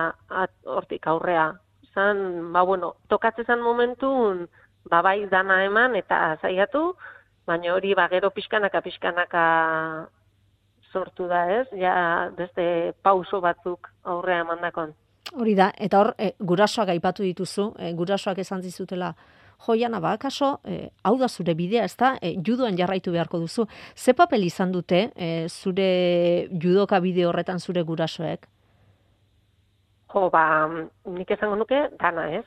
hortik 0.75 1.07
aurrea. 1.07 1.53
Zan, 1.95 2.51
ba, 2.53 2.61
bueno, 2.67 2.95
tokatzen 3.07 3.61
momentun, 3.63 4.45
ba, 4.91 5.01
bai 5.01 5.25
dana 5.31 5.61
eman 5.63 5.95
eta 5.95 6.35
zaiatu, 6.41 6.89
baina 7.47 7.73
hori 7.73 7.93
ba, 7.95 8.09
gero 8.11 8.31
pixkanaka 8.35 8.81
pixkanaka 8.83 9.45
sortu 10.91 11.27
da 11.31 11.45
ez, 11.61 11.67
ja 11.79 11.95
beste 12.37 12.93
pauso 13.03 13.41
batzuk 13.41 13.89
aurrea 14.03 14.43
emandakon. 14.43 14.93
Hori 15.35 15.55
da, 15.57 15.71
eta 15.81 16.01
hor, 16.01 16.13
e, 16.19 16.33
gurasoak 16.39 16.91
aipatu 16.93 17.23
dituzu, 17.23 17.71
e, 17.79 17.91
gurasoak 17.97 18.39
esan 18.43 18.61
zizutela, 18.61 19.13
joiana 19.65 19.99
ba, 19.99 20.17
kaso, 20.21 20.59
e, 20.63 20.89
hau 21.03 21.15
da 21.17 21.27
zure 21.27 21.55
bidea, 21.55 21.85
ez 21.85 21.95
da, 21.97 22.15
e, 22.21 22.35
judoan 22.45 22.77
jarraitu 22.77 23.11
beharko 23.15 23.39
duzu. 23.39 23.67
Ze 23.95 24.13
papel 24.13 24.43
izan 24.43 24.71
dute 24.71 25.09
e, 25.15 25.47
zure 25.49 25.87
judoka 26.51 26.99
bide 26.99 27.25
horretan 27.25 27.59
zure 27.59 27.83
gurasoek? 27.83 28.47
Jo, 30.15 30.29
ba, 30.31 30.43
nik 31.11 31.31
esango 31.35 31.57
nuke, 31.59 31.75
dana 31.99 32.29
ez. 32.37 32.45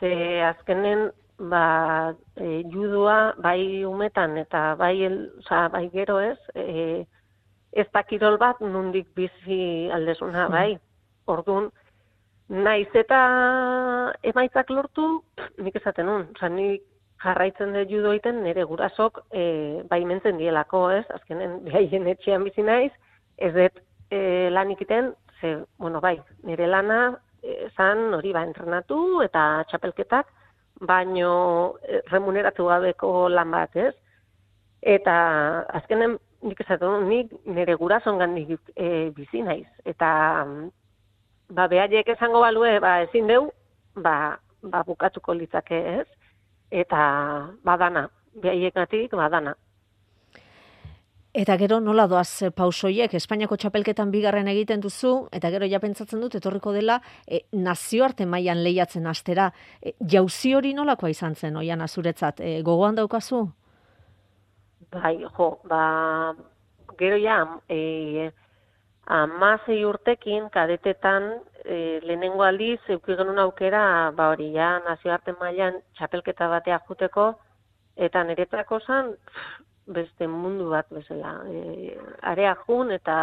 Ze 0.00 0.10
azkenen 0.40 1.10
ba, 1.50 2.14
e, 2.40 2.62
judua 2.72 3.34
bai 3.44 3.84
umetan 3.84 4.38
eta 4.40 4.74
bai, 4.80 4.94
el, 5.04 5.18
oza, 5.42 5.66
bai 5.68 5.90
gero 5.92 6.16
ez, 6.24 6.38
e, 6.54 7.04
ez 7.76 7.84
da 7.92 8.02
kirol 8.08 8.38
bat 8.40 8.62
nundik 8.64 9.12
bizi 9.14 9.60
aldezuna 9.92 10.48
bai. 10.48 10.78
Orduan, 11.28 11.68
naiz 12.48 12.88
eta 12.96 13.20
emaitzak 14.32 14.72
lortu, 14.72 15.10
nik 15.60 15.76
esaten 15.76 16.08
nun, 16.08 16.26
oza, 16.38 16.48
nik 16.48 16.88
jarraitzen 17.20 17.76
dut 17.76 17.92
judo 17.92 18.16
iten, 18.16 18.40
nire 18.48 18.64
gurasok 18.64 19.26
e, 19.28 19.44
bai 19.92 20.06
mentzen 20.08 20.40
dielako 20.40 20.86
ez, 20.96 21.04
azkenen 21.20 21.60
behaien 21.68 22.08
etxean 22.16 22.48
bizi 22.48 22.64
naiz, 22.64 22.94
ez 23.36 23.52
dut 23.60 23.82
e, 24.08 24.20
lan 24.56 24.72
ikiten, 24.72 25.12
ze, 25.40 25.56
bueno, 25.78 26.00
bai, 26.00 26.18
nire 26.42 26.66
lana, 26.66 27.18
e, 27.42 27.68
zan 27.76 28.14
hori 28.14 28.32
ba 28.32 28.44
entrenatu 28.46 29.22
eta 29.22 29.64
txapelketak, 29.70 30.26
baino 30.80 31.76
eh, 31.82 32.02
remuneratu 32.10 32.68
gabeko 32.70 33.28
lan 33.28 33.50
bat, 33.50 33.76
ez? 33.76 33.94
Eta 34.82 35.14
azkenen 35.74 36.18
nik 36.46 36.60
esatu, 36.62 36.90
nik 37.02 37.32
nire 37.46 37.74
gurason 37.74 38.18
gandik 38.18 38.60
e, 38.76 39.10
bizi 39.14 39.42
naiz. 39.42 39.66
Eta 39.84 40.10
ba, 41.50 41.66
behaiek 41.66 42.08
esango 42.14 42.42
balue, 42.44 42.78
ba, 42.80 43.00
ezin 43.06 43.26
deu, 43.26 43.50
ba, 43.96 44.38
ba, 44.62 44.84
bukatuko 44.86 45.34
litzake, 45.34 45.80
ez? 46.00 46.06
Eta 46.70 47.00
badana, 47.64 48.08
behaiek 48.42 48.74
gatik, 48.74 49.16
badana. 49.18 49.56
Eta 51.38 51.54
gero 51.54 51.76
nola 51.78 52.08
doaz 52.10 52.42
eh, 52.42 52.48
pausoiek, 52.50 53.12
Espainiako 53.14 53.54
txapelketan 53.62 54.10
bigarren 54.10 54.48
egiten 54.50 54.80
duzu, 54.82 55.12
eta 55.30 55.52
gero 55.54 55.68
ja 55.70 55.78
pentsatzen 55.78 56.18
dut, 56.24 56.34
etorriko 56.34 56.72
dela 56.74 56.96
e, 57.30 57.44
nazioarte 57.54 58.26
mailan 58.26 58.58
lehiatzen 58.64 59.06
astera. 59.06 59.44
E, 59.78 59.92
jauzi 60.14 60.56
hori 60.58 60.72
nolakoa 60.74 61.12
izan 61.12 61.36
zen, 61.38 61.60
oian 61.60 61.84
azuretzat, 61.86 62.42
e, 62.42 62.56
gogoan 62.66 62.98
daukazu? 62.98 63.44
Bai, 64.96 65.14
jo, 65.22 65.48
ba, 65.70 65.84
gero 66.98 67.20
ja, 67.22 67.38
e, 67.70 68.32
amazei 69.20 69.78
urtekin, 69.86 70.50
kadetetan, 70.50 71.30
e, 71.62 72.00
lehenengo 72.02 72.48
aldiz, 72.48 72.80
eukigenun 72.96 73.38
aukera, 73.44 73.84
ba 74.18 74.32
hori, 74.34 74.50
ja, 74.58 74.80
nazioarte 74.90 75.38
mailan 75.38 75.78
txapelketa 76.00 76.50
batea 76.56 76.82
juteko, 76.90 77.30
eta 77.94 78.26
niretzako 78.26 78.82
zan, 78.82 79.14
beste 79.94 80.26
mundu 80.28 80.68
bat 80.70 80.88
bezala. 80.90 81.34
E, 81.48 81.96
area 82.32 82.54
jun 82.66 82.92
eta, 82.92 83.16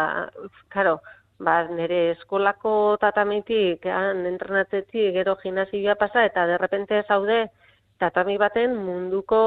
karo, 0.72 0.98
ba, 1.38 1.62
nire 1.68 2.00
eskolako 2.14 2.96
tatamitik, 3.00 3.86
han 3.86 4.26
entrenatzetik, 4.26 5.12
gero 5.16 5.36
gimnasioa 5.42 5.96
pasa, 6.00 6.24
eta 6.26 6.46
derrepente 6.50 7.02
zaude, 7.08 7.46
tatami 8.00 8.36
baten 8.40 8.76
munduko 8.76 9.40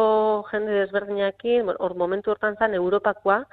jende 0.52 0.78
desberdinakin, 0.82 1.74
hor 1.78 1.96
momentu 1.96 2.32
hortan 2.34 2.58
zan 2.58 2.74
Europakoa, 2.78 3.44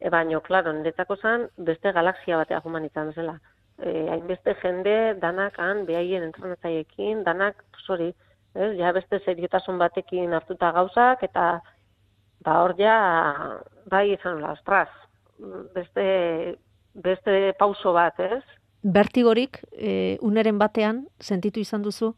e, 0.00 0.10
baino, 0.10 0.40
klaro, 0.40 0.72
niretzako 0.72 1.16
zan, 1.16 1.48
beste 1.70 1.92
galaxia 1.92 2.38
batea 2.42 2.62
humanitzen 2.64 3.12
zela. 3.14 3.38
E, 3.78 4.08
hainbeste 4.10 4.54
jende, 4.62 4.96
danak 5.22 5.58
han, 5.62 5.84
behaien 5.86 6.24
entrenatzaiekin, 6.26 7.22
danak, 7.26 7.62
sorry, 7.86 8.12
ez, 8.54 8.72
ja 8.78 8.92
beste 8.92 9.20
seriotasun 9.24 9.78
batekin 9.78 10.34
hartuta 10.34 10.72
gauzak, 10.74 11.22
eta 11.22 11.60
ba 12.44 12.62
hor 12.62 12.74
ja 12.78 12.96
bai 13.90 14.12
izan 14.12 14.40
la 14.40 14.52
ostras 14.52 14.88
beste 15.74 16.58
beste 16.98 17.54
pauso 17.58 17.92
bat, 17.92 18.18
ez? 18.20 18.42
Bertigorik 18.82 19.60
e, 19.72 20.18
uneren 20.22 20.58
batean 20.58 21.04
sentitu 21.20 21.60
izan 21.60 21.82
duzu? 21.82 22.12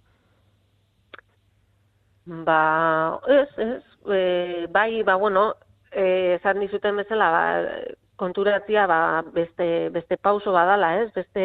Ba, 2.47 3.21
ez, 3.29 3.49
ez, 3.59 3.83
e, 4.07 4.21
bai, 4.73 5.03
ba, 5.03 5.17
bueno, 5.21 5.55
e, 5.91 6.37
esan 6.37 6.61
dizuten 6.63 7.01
bezala, 7.01 7.31
ba, 7.35 7.45
konturatzia, 8.21 8.87
ba, 8.87 9.01
beste, 9.35 9.89
beste 9.95 10.17
pauso 10.21 10.53
badala, 10.53 10.95
ez? 11.03 11.09
Beste, 11.17 11.45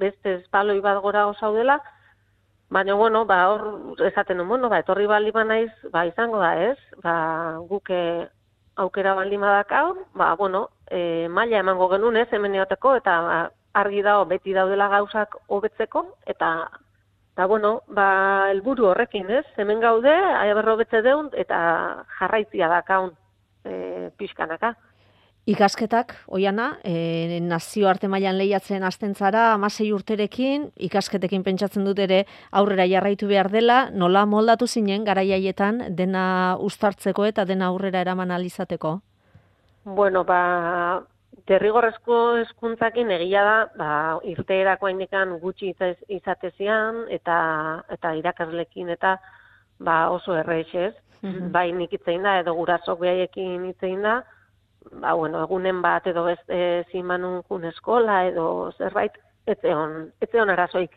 beste 0.00 0.38
espaloi 0.40 0.80
bat 0.84 1.00
gora 1.04 1.26
osaudela, 1.30 1.78
Baina, 2.72 2.94
bueno, 2.94 3.26
ba, 3.26 3.50
hor, 3.50 4.00
esaten 4.06 4.38
du, 4.38 4.44
bueno, 4.48 4.70
ba, 4.72 4.78
etorri 4.80 5.04
baldi 5.06 5.30
naiz, 5.44 5.72
ba, 5.92 6.06
izango 6.06 6.38
da, 6.40 6.54
ez? 6.70 6.78
Ba, 7.02 7.58
guke 7.68 8.28
aukera 8.76 9.12
baldi 9.12 9.36
badakau, 9.36 10.06
ba, 10.14 10.34
bueno, 10.36 10.70
e, 10.88 11.28
maila 11.28 11.58
emango 11.58 11.90
genuen, 11.90 12.16
ez, 12.16 12.32
hemen 12.32 12.54
eoteko, 12.54 12.94
eta 12.96 13.20
ba, 13.20 13.50
argi 13.74 14.00
dago 14.00 14.24
beti 14.24 14.54
daudela 14.54 14.88
gauzak 14.88 15.36
hobetzeko, 15.48 16.06
eta, 16.24 16.70
eta, 17.34 17.46
bueno, 17.46 17.82
ba, 17.88 18.48
helburu 18.54 18.88
horrekin, 18.88 19.28
ez? 19.28 19.44
Hemen 19.58 19.84
gaude, 19.84 20.14
aia 20.40 20.54
berro 20.54 20.78
betze 20.80 21.02
deun, 21.02 21.28
eta 21.36 21.58
jarraitzia 22.16 22.72
dakaun 22.72 23.12
e, 23.68 24.08
pixkanaka. 24.16 24.72
Ikasketak, 25.42 26.12
oiana, 26.30 26.76
e, 26.86 27.40
nazio 27.42 27.88
arte 27.90 28.06
mailan 28.06 28.36
lehiatzen 28.38 28.84
hasten 28.86 29.16
zara, 29.18 29.48
amasei 29.56 29.88
urterekin, 29.90 30.68
ikasketekin 30.86 31.42
pentsatzen 31.42 31.82
dut 31.82 31.98
ere 31.98 32.20
aurrera 32.52 32.84
jarraitu 32.86 33.26
behar 33.26 33.48
dela, 33.50 33.88
nola 33.90 34.22
moldatu 34.22 34.68
zinen 34.68 35.02
garaiaietan 35.02 35.96
dena 35.98 36.24
ustartzeko 36.62 37.26
eta 37.26 37.44
dena 37.44 37.72
aurrera 37.72 38.04
eraman 38.06 38.30
alizateko? 38.30 39.00
Bueno, 39.82 40.22
ba, 40.22 41.02
derrigorrezko 41.50 42.18
eskuntzakin 42.44 43.10
egia 43.16 43.42
da, 43.42 43.56
ba, 43.74 43.88
irteerako 44.22 44.86
hainikan 44.86 45.40
gutxi 45.42 45.72
izatezian, 46.06 47.08
eta, 47.10 47.38
eta 47.90 48.12
irakaslekin 48.20 48.94
eta 48.94 49.16
ba, 49.80 50.06
oso 50.14 50.36
erreixez, 50.38 50.94
mm 51.20 51.32
-hmm. 51.32 51.50
bai 51.50 51.72
nik 51.72 51.98
itzein 51.98 52.22
da, 52.22 52.38
edo 52.38 52.54
gurasok 52.54 53.00
behaiekin 53.00 53.66
itzein 53.72 54.06
da, 54.06 54.22
ba, 54.90 55.12
bueno, 55.14 55.42
egunen 55.44 55.82
bat 55.82 56.06
edo 56.06 56.26
ez 56.28 56.40
e, 56.48 56.84
zimanun 56.90 57.42
jun 57.48 57.64
eskola 57.64 58.24
edo 58.26 58.72
zerbait, 58.78 59.16
etzeon, 59.46 60.12
etzeon 60.20 60.50
arazoik. 60.50 60.94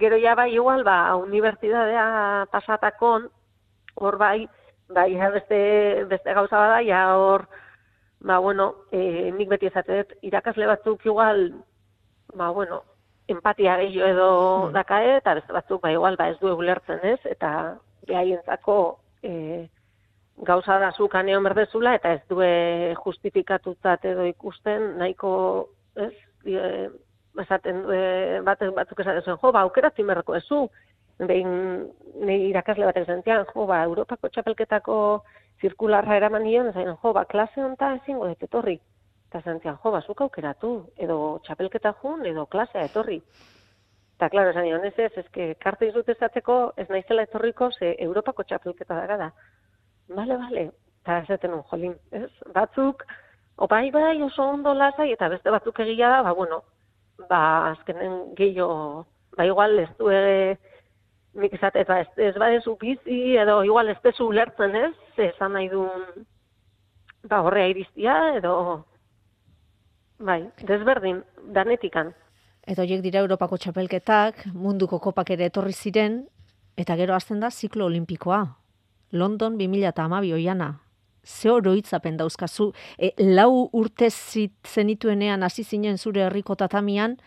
Gero 0.00 0.18
ja 0.20 0.34
bai 0.36 0.52
igual, 0.54 0.84
ba, 0.84 1.16
unibertsidadea 1.16 2.46
pasatakon, 2.52 3.28
hor 3.96 4.18
bai, 4.20 4.48
bai, 4.88 5.08
ja 5.16 5.30
beste, 5.30 6.04
beste 6.10 6.34
gauza 6.34 6.60
bada, 6.60 6.82
ja 6.84 7.06
hor, 7.16 7.48
ba, 8.20 8.38
bueno, 8.38 8.74
e, 8.92 9.32
nik 9.32 9.48
beti 9.48 9.70
ezatet, 9.70 10.14
irakasle 10.22 10.68
batzuk 10.68 11.06
igual, 11.06 11.50
ba, 12.34 12.50
bueno, 12.50 12.82
empatia 13.28 13.76
gehiago 13.80 14.10
edo 14.12 14.28
hmm. 14.66 14.72
dakae, 14.76 15.16
eta 15.22 15.34
beste 15.40 15.56
batzuk, 15.56 15.82
ba, 15.82 15.92
igual, 15.92 16.16
ba, 16.20 16.28
ez 16.32 16.38
du 16.40 16.52
egulertzen 16.52 17.04
ez, 17.14 17.20
eta 17.24 17.50
behaientzako, 18.08 18.78
e, 19.22 19.32
gauza 20.42 20.78
da 20.78 20.92
zu 20.92 21.08
kaneon 21.08 21.42
berdezula 21.42 21.94
eta 21.98 22.12
ez 22.14 22.22
due 22.30 22.94
justifikatutzat 23.04 24.04
edo 24.04 24.26
ikusten 24.28 24.94
nahiko 24.98 25.32
ez 25.96 26.12
e, 26.44 26.88
esaten 27.42 27.82
e, 27.90 28.02
bat, 28.46 28.62
batzuk 28.76 29.00
esaten 29.00 29.24
zuen 29.24 29.40
jo 29.42 29.52
ba 29.52 29.64
aukera 29.66 29.90
zimerreko 29.96 30.36
ezu 30.38 30.60
behin 31.18 31.50
nei 32.22 32.38
irakasle 32.50 32.86
bat 32.86 32.96
esentian 33.02 33.44
jo 33.52 33.66
ba 33.66 33.82
Europako 33.84 34.28
txapelketako 34.28 34.96
zirkularra 35.60 36.16
eraman 36.16 36.46
nion 36.46 36.72
zain 36.72 36.94
jo 37.02 37.12
ba 37.12 37.24
klase 37.24 37.62
honta 37.62 37.94
ezingo 37.98 38.28
dut 38.28 38.42
etorri 38.42 38.78
eta 39.28 39.42
zentzian 39.44 39.78
jo 39.82 39.90
ba 39.90 40.00
zuk 40.06 40.20
aukeratu 40.20 40.72
edo 40.96 41.40
txapelketa 41.44 41.94
jun 42.02 42.26
edo 42.26 42.46
klasea 42.46 42.84
etorri 42.90 43.22
Eta, 44.18 44.32
klaro, 44.32 44.50
esan 44.50 44.66
ez 44.84 44.98
ez, 44.98 45.12
ez, 45.16 45.54
karte 45.62 45.86
izut 45.86 46.08
ez 46.08 46.88
naizela 46.88 47.22
etorriko, 47.22 47.70
ze 47.70 47.94
Europako 48.02 48.42
txapelketa 48.42 48.96
dara 48.96 49.16
da 49.16 49.28
bale, 50.08 50.36
bale, 50.36 50.70
eta 51.02 51.18
esaten 51.24 51.54
un, 51.54 51.62
jolin, 51.70 51.94
ez? 52.12 52.30
Batzuk, 52.54 53.04
o 53.56 53.66
bai, 53.66 53.90
bai, 53.90 54.20
oso 54.22 54.42
ondo 54.42 54.74
lasai, 54.74 55.12
eta 55.12 55.28
beste 55.28 55.50
batzuk 55.50 55.80
egia 55.84 56.10
da, 56.12 56.22
ba, 56.22 56.32
bueno, 56.32 56.62
ba, 57.28 57.70
azkenen 57.72 58.34
gehiago, 58.38 59.06
ba, 59.36 59.46
igual, 59.46 59.78
ez 59.78 59.90
du 59.98 60.10
ere, 60.12 60.58
nik 61.38 61.54
eta 61.54 62.00
ez, 62.00 62.08
ez 62.16 62.34
badezu 62.38 62.76
bizi, 62.80 63.36
edo 63.36 63.62
igual 63.64 63.88
ez 63.88 63.98
dezu 64.04 64.28
ulertzen, 64.28 64.74
ez? 64.76 64.94
Esan 65.16 65.54
nahi 65.56 65.68
duen, 65.72 66.06
ba, 67.28 67.42
horrea 67.42 67.68
iriztia, 67.72 68.16
edo, 68.38 68.54
bai, 70.18 70.42
desberdin, 70.66 71.22
danetikan. 71.54 72.14
Eta 72.68 72.82
horiek 72.84 73.00
dira 73.00 73.22
Europako 73.24 73.56
txapelketak, 73.56 74.44
munduko 74.52 74.98
kopak 75.00 75.30
ere 75.32 75.48
etorri 75.48 75.72
ziren, 75.72 76.26
eta 76.76 76.96
gero 77.00 77.14
hasten 77.16 77.40
da 77.40 77.50
ziklo 77.50 77.86
olimpikoa. 77.86 78.42
London 79.12 79.56
2008 79.58 80.32
oiana. 80.34 80.80
Ze 81.24 81.50
oroitzapen 81.50 82.16
dauzkazu, 82.16 82.72
e, 82.98 83.12
lau 83.18 83.68
urte 83.72 84.08
zenituenean 84.10 85.42
hasi 85.42 85.64
zinen 85.64 85.98
zure 85.98 86.24
herriko 86.24 86.54
tatamian, 86.56 87.18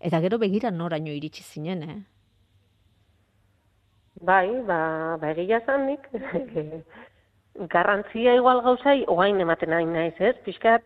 eta 0.00 0.20
gero 0.20 0.38
begira 0.38 0.70
noraino 0.70 1.12
iritsi 1.12 1.42
zinen, 1.42 1.82
eh? 1.82 1.98
Bai, 4.20 4.48
ba, 4.66 5.16
ba 5.20 5.30
egia 5.30 5.60
nik, 5.86 6.08
garrantzia 7.74 8.34
igual 8.34 8.62
gauzai, 8.62 9.04
oain 9.06 9.40
ematen 9.40 9.70
nahi 9.70 9.86
naiz, 9.86 10.14
ez? 10.18 10.34
Piskat, 10.44 10.82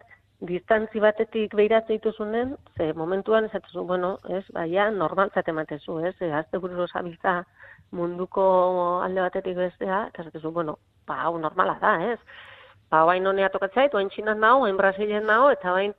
distantzi 0.46 1.00
batetik 1.00 1.54
behiratzen 1.54 1.98
dituzunen, 1.98 2.56
ze 2.76 2.92
momentuan 2.98 3.44
esatezu, 3.46 3.84
bueno, 3.86 4.16
ez, 4.28 4.44
baia, 4.54 4.88
normaltzat 4.90 5.48
ematezu, 5.48 5.98
ez? 6.08 6.14
E, 6.20 6.30
azte 6.34 6.58
buru 6.58 6.86
zabiltza 6.88 7.42
munduko 7.94 8.44
alde 9.04 9.22
batetik 9.22 9.56
bestea, 9.56 10.06
eta 10.10 10.24
esatezu, 10.24 10.50
bueno, 10.50 10.78
ba, 11.06 11.20
hau 11.26 11.36
normala 11.38 11.76
da, 11.82 11.94
ez? 12.10 12.18
Ba, 12.90 13.04
oain 13.06 13.26
honea 13.26 13.52
tokatzait, 13.54 13.94
oain 13.94 14.10
txinan 14.10 14.42
nao, 14.42 14.64
oain 14.64 14.76
brasilen 14.76 15.26
nao, 15.30 15.50
eta 15.54 15.76
oain, 15.76 15.94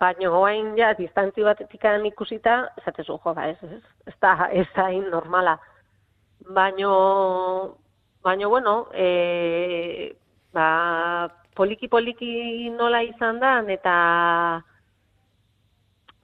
baino 0.00 0.32
oain 0.40 0.72
ja, 0.78 0.94
distantzi 0.96 1.44
batetik 1.44 1.84
ikusita, 2.06 2.72
esatezu, 2.78 3.18
jo, 3.24 3.34
ba, 3.34 3.48
ez, 3.48 3.58
ez? 3.62 3.82
Ez 4.06 4.16
da, 4.20 4.48
ez 4.52 4.66
da, 4.74 4.88
normala. 5.10 5.58
Baino, 6.48 7.76
baino, 8.22 8.48
bueno, 8.48 8.88
e, 8.94 10.16
ba, 10.54 11.28
poliki 11.56 11.88
poliki 11.88 12.70
nola 12.76 13.02
izan 13.04 13.40
da, 13.40 13.58
eta 13.68 13.94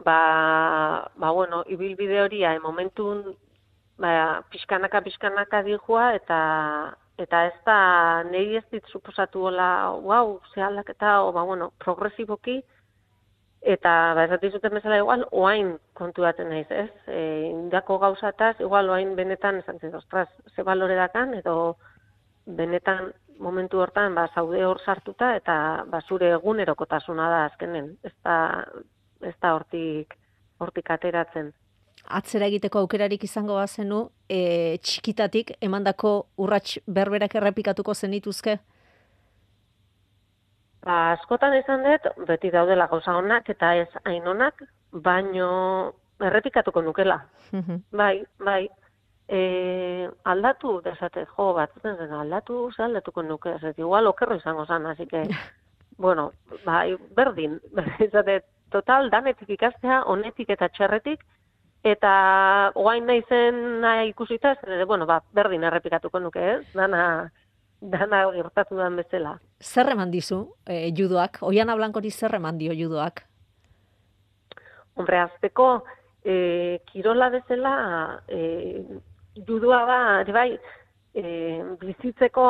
ba, 0.05 1.11
ba 1.17 1.31
bueno, 1.31 1.65
ibilbide 1.67 2.21
horia, 2.23 2.55
e, 2.55 2.61
momentun, 2.61 3.37
ba, 3.99 4.43
pixkanaka, 4.51 5.03
pixkanaka 5.03 5.63
dijua, 5.67 6.15
eta 6.15 6.41
eta 7.19 7.47
ez 7.49 7.55
da, 7.67 7.79
nahi 8.31 8.57
ez 8.61 8.65
dit 8.71 8.85
suposatu 8.93 9.43
hola, 9.51 9.91
wow, 9.91 10.37
ze 10.55 10.63
aldaketa, 10.63 11.23
o, 11.25 11.33
ba, 11.33 11.43
bueno, 11.43 11.73
progresiboki, 11.83 12.61
eta, 13.61 13.95
ba, 14.15 14.29
ez 14.31 14.53
zuten 14.53 14.75
bezala 14.79 15.01
igual, 15.03 15.27
oain 15.33 15.77
kontu 15.99 16.23
daten 16.23 16.49
naiz, 16.49 16.69
ez? 16.71 16.91
E, 17.07 17.51
indako 17.51 17.99
gauzataz, 17.99 18.55
igual, 18.61 18.91
oain 18.95 19.17
benetan, 19.17 19.59
esan 19.65 19.81
zen, 19.81 19.95
ostras, 19.99 20.29
ze 20.55 20.63
balore 20.63 20.95
dakan, 20.95 21.35
edo 21.43 21.77
benetan 22.47 23.13
momentu 23.39 23.81
hortan 23.81 24.15
ba 24.15 24.29
zaude 24.35 24.65
hor 24.67 24.81
sartuta 24.85 25.35
eta 25.37 25.85
ba 25.91 26.01
zure 26.01 26.33
egunerokotasuna 26.37 27.29
da 27.31 27.45
azkenen. 27.47 27.97
Ez 28.03 28.15
da 28.25 28.37
ez 29.21 29.35
da 29.41 29.55
hortik 29.55 30.15
hortik 30.59 30.91
ateratzen. 30.91 31.53
Atzera 32.19 32.47
egiteko 32.47 32.81
aukerarik 32.81 33.25
izango 33.25 33.59
bazenu, 33.59 34.09
e, 34.31 34.79
txikitatik 34.83 35.53
emandako 35.61 36.13
urrats 36.41 36.79
berberak 36.87 37.35
errepikatuko 37.41 37.95
zenituzke? 37.95 38.57
Ba, 40.87 40.99
askotan 41.13 41.57
izan 41.59 41.85
dut, 41.85 42.07
beti 42.31 42.51
daudela 42.55 42.87
gauza 42.91 43.17
honak 43.19 43.51
eta 43.53 43.75
ez 43.83 43.89
hain 44.05 44.27
onak, 44.31 44.63
baino 44.93 45.49
errepikatuko 46.31 46.83
nukela. 46.83 47.19
bai, 48.01 48.25
bai 48.39 48.63
e, 49.29 50.11
aldatu, 50.25 50.81
desate, 50.85 51.27
jo, 51.37 51.53
bat, 51.55 51.73
zen, 51.83 52.13
aldatu, 52.13 52.71
ze 52.75 52.83
aldatuko 52.83 53.23
nuke, 53.23 53.55
ez 53.61 53.75
igual 53.77 54.09
okerro 54.09 54.37
izango 54.37 54.65
zan, 54.67 54.87
así 54.87 55.07
que, 55.07 55.23
bueno, 55.99 56.33
bai, 56.65 56.97
berdin, 57.17 57.61
desate, 57.99 58.43
total, 58.71 59.11
danetik 59.11 59.51
ikastea, 59.51 60.03
honetik 60.07 60.51
eta 60.57 60.69
txerretik, 60.69 61.25
eta 61.85 62.73
oain 62.75 63.07
nahi 63.07 63.23
zen 63.29 63.81
nahi 63.85 64.09
ikusita, 64.11 64.57
zer, 64.63 64.87
bueno, 64.87 65.07
ba, 65.07 65.21
berdin 65.33 65.69
errepikatuko 65.69 66.21
nuke, 66.21 66.41
ez, 66.57 66.65
dana, 66.75 67.31
dana 67.81 68.25
gertatu 68.33 68.81
den 68.81 68.97
bezala. 68.97 69.37
Zer 69.61 69.93
eman 69.93 70.11
dizu, 70.11 70.41
e, 70.67 70.89
judoak? 70.97 71.43
Oiana 71.47 71.77
Blankori 71.77 72.11
zer 72.11 72.35
eman 72.41 72.59
dio 72.59 72.73
judoak? 72.73 73.27
Hombre, 74.99 75.21
azteko, 75.21 75.85
e, 76.25 76.81
kirola 76.91 77.29
bezala, 77.31 77.75
e, 78.27 78.83
judua 79.37 79.85
ba, 79.87 80.01
ere 80.23 80.33
bai, 80.33 80.51
e, 81.15 81.63
bizitzeko 81.81 82.45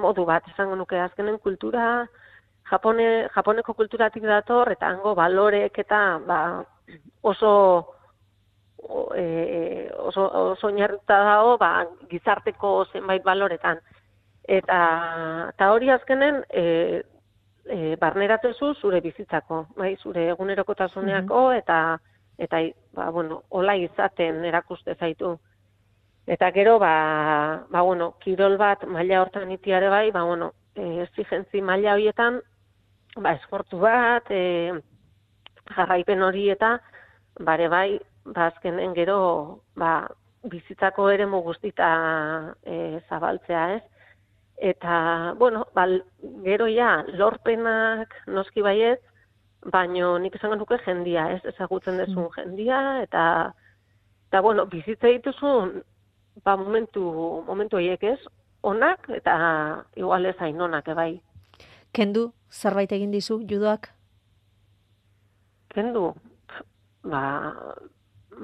modu 0.00 0.24
bat, 0.24 0.46
esango 0.52 0.76
nuke 0.76 0.98
azkenen 1.00 1.38
kultura, 1.38 2.06
Japone, 2.70 3.28
Japoneko 3.34 3.74
kulturatik 3.74 4.22
dator, 4.22 4.70
eta 4.70 4.92
hango 4.92 5.14
balorek 5.18 5.78
eta 5.82 6.20
ba, 6.26 6.40
oso 7.22 7.52
e, 9.16 9.90
oso, 9.98 10.26
oso 10.52 10.70
dago 11.08 11.56
ba, 11.58 11.86
gizarteko 12.10 12.86
zenbait 12.92 13.22
baloretan. 13.24 13.80
Eta, 14.44 15.48
eta 15.52 15.72
hori 15.72 15.90
azkenen, 15.90 16.44
e, 16.50 17.02
e, 17.66 17.96
barneratezu 18.00 18.74
zure 18.74 19.00
bizitzako, 19.00 19.66
bai, 19.76 19.96
zure 19.96 20.28
egunerokotasuneako, 20.30 21.48
mm 21.50 21.58
eta 21.60 21.98
eta 22.40 22.56
ba, 22.96 23.10
bueno, 23.10 23.42
ola 23.50 23.76
izaten 23.76 24.44
erakuste 24.48 24.94
zaitu. 24.94 25.34
Eta 26.30 26.52
gero, 26.52 26.78
ba, 26.78 27.66
ba, 27.70 27.80
bueno, 27.82 28.12
kirol 28.22 28.54
bat 28.56 28.84
maila 28.86 29.24
hortan 29.24 29.50
itiare 29.50 29.88
bai, 29.90 30.12
ba, 30.14 30.22
bueno, 30.22 30.52
e, 30.78 31.02
exigentzi 31.02 31.58
maila 31.60 31.96
horietan, 31.96 32.38
ba, 33.16 33.32
esfortu 33.32 33.80
bat, 33.82 34.30
e, 34.30 34.70
jarraipen 35.74 36.22
hori 36.22 36.44
eta, 36.54 36.76
bare 37.48 37.66
bai, 37.74 37.98
ba, 38.28 38.46
azkenen 38.46 38.94
gero, 38.94 39.18
ba, 39.74 40.06
bizitzako 40.54 41.08
ere 41.10 41.26
guztita 41.26 41.90
e, 42.62 43.00
zabaltzea, 43.08 43.66
ez? 43.80 43.82
Eta, 44.70 45.34
bueno, 45.36 45.66
ba, 45.74 45.88
gero 46.46 46.70
ja, 46.70 47.02
lorpenak 47.08 48.14
noski 48.28 48.62
baiet, 48.62 49.02
baino 49.66 50.16
nik 50.18 50.36
esango 50.36 50.62
nuke 50.62 50.78
jendia, 50.86 51.26
ez? 51.34 51.44
Ezagutzen 51.56 51.98
dezun 51.98 52.28
mm. 52.28 52.34
jendia, 52.38 53.02
eta, 53.02 53.52
eta 54.30 54.46
bueno, 54.46 54.70
bizitza 54.70 55.08
dituzun 55.08 55.80
ba, 56.44 56.56
momentu, 56.56 57.02
momentu 57.46 57.76
horiek 57.76 58.02
ez, 58.02 58.18
onak 58.62 59.08
eta 59.16 59.36
igual 59.96 60.26
ez 60.26 60.36
hain 60.38 60.60
onak, 60.60 60.88
ebai. 60.88 61.20
Kendu, 61.92 62.30
zerbait 62.50 62.92
egin 62.92 63.10
dizu, 63.10 63.40
judoak? 63.50 63.90
Kendu, 65.74 66.12
ba, 67.02 67.54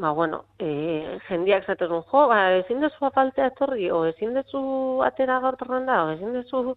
ba 0.00 0.12
bueno, 0.12 0.44
e, 0.58 1.18
jendiak 1.28 1.66
zaten 1.66 1.88
jo, 1.88 2.26
ba, 2.28 2.40
ezin 2.60 2.80
dezu 2.80 3.06
apaltea 3.06 3.50
etorri, 3.52 3.90
o 3.90 4.04
ezin 4.06 4.34
dezu 4.34 4.60
atera 5.06 5.40
gaur 5.40 5.56
da, 5.86 6.04
o 6.04 6.12
ezin 6.16 6.32
dezu... 6.32 6.76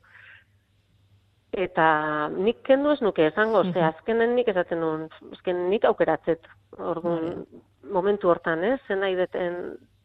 Eta 1.49 2.29
nik 2.29 2.59
kendu 2.61 2.91
ez 2.93 3.01
nuke 3.01 3.25
esango, 3.25 3.63
ze 3.73 3.81
azkenen 3.81 4.35
nik 4.35 4.47
esaten 4.47 4.79
nuen, 4.79 5.07
azken 5.33 5.63
nik 5.71 5.83
aukeratzet, 5.83 6.45
orgun, 6.77 7.47
momentu 7.89 8.29
hortan, 8.29 8.63
ez, 8.63 8.77
zen 8.87 9.01
nahi 9.01 9.15
deten 9.17 9.55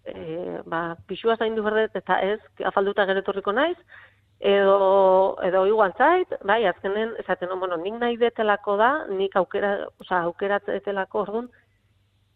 e, 0.05 0.61
ba, 0.67 0.97
pixua 1.09 1.37
zaindu 1.37 1.63
berdet 1.65 1.97
eta 1.97 2.21
ez, 2.23 2.41
afalduta 2.65 3.07
geretorriko 3.09 3.53
naiz, 3.53 3.77
edo, 4.41 5.37
edo 5.43 5.67
igual 5.67 5.95
zait, 5.97 6.33
bai, 6.45 6.65
azkenen, 6.69 7.15
esaten, 7.23 7.49
no, 7.49 7.59
bueno, 7.59 7.79
nik 7.81 7.97
nahi 8.01 8.19
detelako 8.21 8.77
da, 8.81 8.91
nik 9.09 9.37
aukera, 9.41 9.77
oza, 10.01 10.25
aukeratzetelako 10.29 11.23
orduan, 11.27 11.51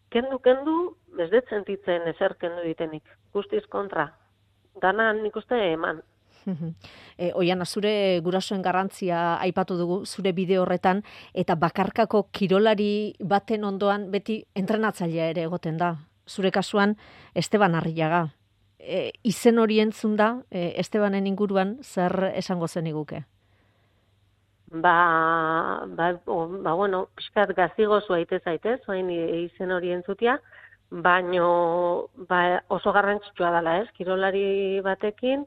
kendu, 0.09 0.39
kendu, 0.45 0.77
ez 1.19 1.29
dut 1.29 1.51
sentitzen 1.53 2.07
ezer 2.09 2.37
kendu 2.41 2.65
ditenik, 2.65 3.05
guztiz 3.33 3.65
kontra. 3.69 4.09
Dana 4.81 5.11
nik 5.13 5.35
uste 5.37 5.59
eman. 5.69 6.01
e, 7.19 7.29
oian, 7.35 7.61
zure 7.65 7.93
gurasoen 8.25 8.63
garrantzia 8.65 9.35
aipatu 9.43 9.77
dugu, 9.77 10.01
zure 10.05 10.33
bideo 10.33 10.63
horretan, 10.63 11.03
eta 11.33 11.53
bakarkako 11.59 12.29
kirolari 12.33 13.13
baten 13.19 13.67
ondoan 13.67 14.09
beti 14.09 14.41
entrenatzailea 14.57 15.29
ere 15.35 15.45
egoten 15.45 15.77
da 15.77 15.97
zure 16.29 16.51
kasuan 16.51 16.95
Esteban 17.35 17.75
Arriaga. 17.75 18.27
E, 18.79 19.11
izen 19.27 19.59
hori 19.59 19.81
entzun 19.83 20.15
da, 20.15 20.29
e, 20.51 20.73
Estebanen 20.79 21.27
inguruan, 21.27 21.77
zer 21.83 22.31
esango 22.35 22.67
zen 22.67 22.87
iguke? 22.87 23.25
Ba, 24.71 25.83
ba, 25.97 26.13
ba, 26.25 26.73
bueno, 26.73 27.07
pixkat 27.17 27.55
gazigo 27.57 27.99
zuaite 28.01 28.39
zaitez, 28.39 28.77
zoain 28.85 29.09
izen 29.09 29.73
hori 29.73 29.91
entzutia, 29.91 30.37
baino 30.89 32.09
ba, 32.29 32.61
oso 32.69 32.93
garrantzitsua 32.93 33.51
dela 33.57 33.79
ez, 33.81 33.89
kirolari 33.97 34.79
batekin, 34.85 35.45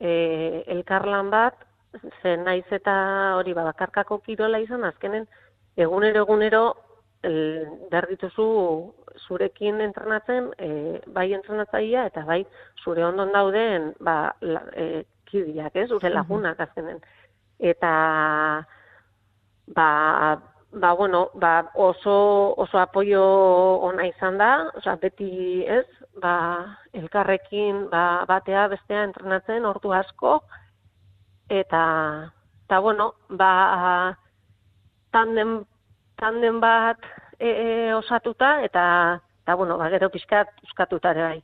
e, 0.00 0.64
elkarlan 0.76 1.30
bat, 1.30 1.58
ze 2.22 2.36
naiz 2.36 2.66
eta 2.70 2.94
hori 3.36 3.52
ba, 3.54 3.66
bakarkako 3.70 4.20
kirola 4.26 4.60
izan, 4.62 4.84
azkenen 4.84 5.26
egunero 5.76 6.24
egunero 6.24 6.62
el, 7.22 7.68
dituzu 8.10 8.46
zurekin 9.26 9.80
entrenatzen, 9.80 10.50
e, 10.58 11.00
bai 11.14 11.32
entrenatzaia 11.32 12.06
eta 12.10 12.24
bai 12.28 12.42
zure 12.84 13.04
ondon 13.04 13.32
dauden 13.32 13.92
ba, 14.00 14.34
la, 14.40 14.62
e, 14.76 15.04
kidiak, 15.30 15.76
ez, 15.76 15.88
zure 15.88 16.10
lagunak 16.12 16.60
azkenen. 16.60 17.00
Eta 17.58 17.92
ba, 19.74 19.88
ba, 20.72 20.92
bueno, 20.94 21.30
ba, 21.34 21.70
oso, 21.74 22.54
oso 22.56 22.78
apoio 22.78 23.22
ona 23.88 24.06
izan 24.08 24.38
da, 24.38 24.70
oza, 24.76 24.96
beti 25.00 25.64
ez, 25.68 25.86
ba, 26.20 26.34
elkarrekin 26.92 27.86
ba, 27.92 28.24
batea 28.28 28.66
bestea 28.72 29.04
entrenatzen 29.08 29.68
ordu 29.68 29.92
asko, 29.96 30.40
eta, 31.48 31.84
eta 32.64 32.80
bueno, 32.80 33.12
ba, 33.28 33.52
tanden, 35.12 35.60
tanden 36.16 36.60
bat 36.60 36.98
e, 37.42 37.50
e, 37.50 37.94
osatuta 37.94 38.60
eta 38.64 38.84
eta 39.42 39.56
bueno, 39.58 39.76
ba 39.78 39.90
gero 39.90 40.10
pizkat 40.10 40.54
euskatuta 40.62 41.10
ere 41.10 41.22
bai. 41.22 41.40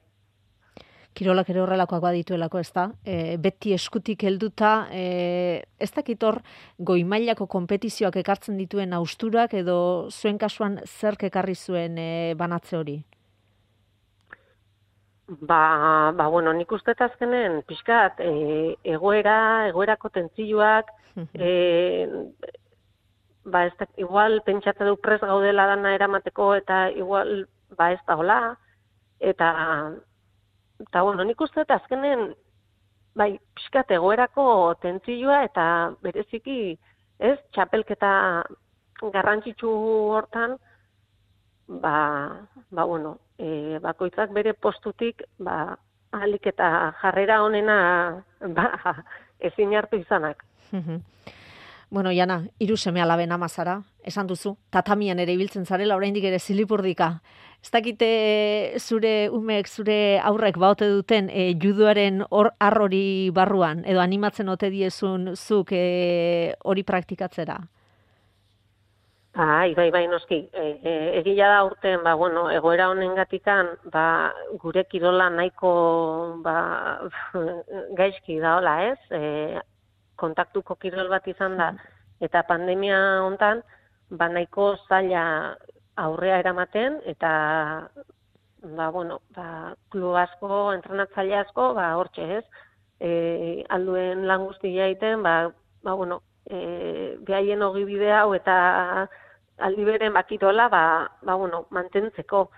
Kirolak 1.18 1.48
ere 1.50 1.60
horrelakoak 1.64 2.02
badituelako, 2.04 2.60
ez 2.62 2.70
da? 2.70 2.84
E, 3.02 3.36
beti 3.42 3.72
eskutik 3.74 4.22
helduta, 4.22 4.86
e, 4.94 5.64
ez 5.82 5.90
dakit 5.96 6.22
hor 6.22 6.38
goi 6.78 7.02
mailako 7.02 7.48
kompetizioak 7.50 8.20
ekartzen 8.22 8.60
dituen 8.60 8.94
austurak 8.94 9.56
edo 9.58 9.78
zuen 10.10 10.38
kasuan 10.38 10.78
zer 10.86 11.18
ekarri 11.30 11.56
zuen 11.56 11.98
e, 11.98 12.34
banatze 12.38 12.78
hori? 12.78 13.00
Ba, 15.28 16.12
ba 16.14 16.28
bueno, 16.28 16.52
nik 16.52 16.70
uste 16.72 16.94
azkenen 16.94 17.62
pixkat, 17.66 18.20
e, 18.20 18.76
egoera, 18.94 19.66
egoerako 19.72 20.08
tentzioak, 20.14 20.94
e, 21.34 21.50
ba 23.52 23.64
ez 23.66 23.72
da, 23.78 23.86
igual 23.96 24.40
pentsatze 24.46 24.84
du 24.84 24.96
pres 24.96 25.20
gaudela 25.20 25.66
dana 25.66 25.94
eramateko 25.94 26.54
eta 26.60 26.88
igual 26.90 27.46
ba 27.76 27.92
ez 27.92 28.00
da 28.06 28.16
hola 28.16 28.38
eta 29.20 29.48
eta 30.80 31.02
bueno, 31.02 31.24
nik 31.24 31.40
uste 31.40 31.64
eta 31.64 31.80
azkenen 31.80 32.34
bai, 33.18 33.32
pixkat 33.56 33.90
egoerako 33.96 34.74
tentzioa 34.82 35.42
eta 35.48 35.64
bereziki 36.04 36.78
ez, 37.18 37.38
txapelketa 37.52 38.12
garrantzitsu 39.14 39.70
hortan 40.14 40.56
ba, 41.68 41.96
ba 42.70 42.84
bueno, 42.84 43.18
e, 43.38 43.78
bakoitzak 43.82 44.32
bere 44.34 44.54
postutik 44.54 45.22
ba, 45.38 45.76
alik 46.12 46.46
eta 46.52 46.92
jarrera 47.02 47.42
honena 47.42 47.78
ba, 48.40 48.68
ezin 49.50 49.74
hartu 49.76 50.00
izanak. 50.00 50.44
Bueno, 51.90 52.10
Jana, 52.12 52.42
hiru 52.58 52.76
seme 52.76 53.00
alaben 53.00 53.32
amazara, 53.32 53.78
esan 54.04 54.26
duzu, 54.28 54.58
tatamian 54.70 55.18
ere 55.22 55.32
ibiltzen 55.32 55.64
zarela, 55.64 55.96
oraindik 55.96 56.24
ere 56.28 56.38
zilipurdika. 56.38 57.22
Ez 57.64 57.70
dakite 57.72 58.08
zure 58.78 59.30
umek, 59.32 59.66
zure 59.68 59.96
aurrek 60.20 60.58
baute 60.60 60.88
duten 60.92 61.30
e, 61.32 61.54
juduaren 61.62 62.20
hor 62.28 62.52
arrori 62.60 63.30
barruan, 63.34 63.80
edo 63.88 64.02
animatzen 64.04 64.52
ote 64.52 64.68
diezun 64.70 65.32
zuk 65.34 65.72
e, 65.72 66.52
hori 66.60 66.84
praktikatzera? 66.84 67.56
Bai, 69.38 69.72
bai, 69.74 69.88
bai, 69.94 70.04
noski. 70.10 70.42
E, 70.52 70.66
e, 70.82 70.92
egila 71.22 71.48
da 71.54 71.64
urten, 71.64 72.02
ba, 72.04 72.14
bueno, 72.20 72.48
egoera 72.50 72.90
honen 72.92 73.16
gatikan, 73.16 73.72
ba, 73.92 74.04
gure 74.60 74.84
kirola 74.90 75.30
nahiko 75.30 75.72
ba, 76.44 76.54
gaizki 78.00 78.40
da, 78.42 78.56
hola, 78.58 78.76
ez? 78.90 78.98
E, 79.08 79.60
kontaktuko 80.18 80.76
kirol 80.82 81.08
bat 81.12 81.26
izan 81.30 81.56
da, 81.60 81.72
eta 82.20 82.42
pandemia 82.48 82.98
hontan, 83.24 83.62
ba 84.10 84.28
nahiko 84.28 84.74
zaila 84.88 85.24
aurrea 85.96 86.38
eramaten, 86.42 87.00
eta 87.06 87.32
ba, 88.62 88.90
bueno, 88.90 89.20
ba, 89.36 89.74
klub 89.90 90.16
asko, 90.16 90.72
entrenatzaile 90.74 91.38
asko, 91.42 91.72
ba, 91.78 91.92
hortxe 91.98 92.26
ez, 92.38 92.44
e, 93.00 93.10
alduen 93.74 94.26
lan 94.26 94.46
guztia 94.46 94.88
egiten, 94.88 95.22
ba, 95.22 95.50
ba, 95.84 95.94
bueno, 95.94 96.22
e, 96.46 97.16
behaien 97.26 97.62
hogi 97.62 97.84
bide 97.86 98.10
hau 98.12 98.32
eta 98.34 98.56
aldi 99.68 99.84
beren 99.84 100.14
bakirola, 100.14 100.68
ba, 100.68 100.82
ba, 101.22 101.34
bueno, 101.34 101.66
mantentzeko. 101.70 102.48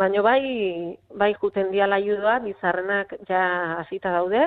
Baina 0.00 0.22
bai, 0.22 0.96
bai 1.18 1.32
juten 1.34 1.72
diala 1.72 1.98
judoa, 1.98 2.38
bizarrenak 2.44 3.16
ja 3.28 3.42
hasita 3.80 4.12
daude, 4.14 4.44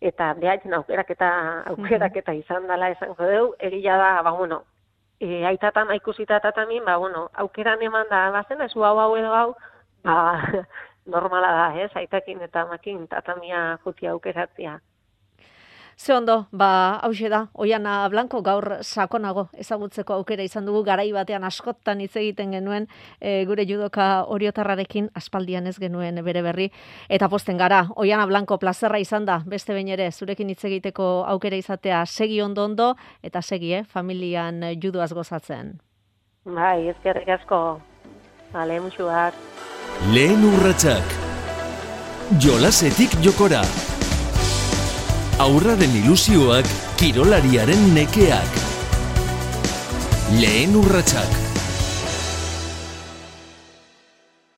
eta 0.00 0.32
behatzen 0.34 0.74
aukerak 0.74 1.10
eta 1.10 1.28
aukerak 1.72 2.16
eta 2.16 2.32
izan 2.36 2.66
dela 2.68 2.90
esango 2.92 3.16
dugu, 3.16 3.54
egia 3.60 3.96
da, 3.96 4.22
ba, 4.22 4.32
bueno, 4.36 4.62
e, 5.20 5.44
aitatan, 5.46 5.90
aikusita 5.90 6.40
tatamin, 6.40 6.84
ba, 6.84 6.96
bueno, 6.96 7.30
aukeran 7.34 7.82
eman 7.82 8.08
da, 8.10 8.30
bazen, 8.30 8.60
ez 8.60 8.72
hau 8.76 8.98
hau 8.98 9.16
edo 9.16 9.32
hau, 9.32 9.54
ba, 10.04 10.16
normala 11.14 11.52
da, 11.52 11.66
ez, 11.80 11.90
aitakin 11.96 12.42
eta 12.42 12.66
makin 12.66 13.06
tatamia 13.08 13.78
juti 13.84 14.06
aukeratzea. 14.06 14.78
Ze 15.98 16.12
ondo, 16.12 16.46
ba, 16.52 17.00
hause 17.02 17.30
da, 17.32 17.46
Oiana 17.54 18.06
Blanco 18.12 18.42
gaur 18.44 18.82
sakonago 18.82 19.46
ezagutzeko 19.56 20.12
aukera 20.18 20.44
izan 20.44 20.66
dugu 20.68 20.82
garai 20.84 21.08
batean 21.12 21.44
askotan 21.48 22.02
hitz 22.04 22.12
egiten 22.20 22.52
genuen 22.52 22.84
e, 23.18 23.46
gure 23.48 23.64
judoka 23.64 24.26
oriotarrarekin 24.28 25.08
aspaldian 25.16 25.66
ez 25.66 25.78
genuen 25.80 26.20
bere 26.24 26.42
berri 26.44 26.68
eta 27.08 27.30
posten 27.32 27.56
gara. 27.56 27.86
Oiana 27.96 28.26
Blanco 28.26 28.58
plazerra 28.58 29.00
izan 29.00 29.24
da, 29.24 29.40
beste 29.46 29.72
behin 29.72 29.88
ere 29.88 30.10
zurekin 30.12 30.52
hitz 30.52 30.66
egiteko 30.68 31.24
aukera 31.32 31.56
izatea 31.56 32.04
segi 32.04 32.42
ondo 32.42 32.64
ondo 32.64 32.92
eta 33.22 33.40
segi, 33.40 33.72
eh, 33.72 33.84
familian 33.84 34.60
judoaz 34.82 35.14
gozatzen. 35.14 35.78
Bai, 36.44 36.88
ezkerrik 36.92 37.28
asko. 37.40 37.80
Bale, 38.52 38.80
musuak. 38.80 39.34
Lehen 40.12 40.44
urratsak. 40.44 41.20
Jolasetik 42.36 43.16
jokora 43.24 43.64
aurraren 45.38 45.92
ilusioak 46.00 46.68
kirolariaren 46.96 47.82
nekeak. 47.94 48.62
Lehen 50.40 50.76
urratsak. 50.80 51.45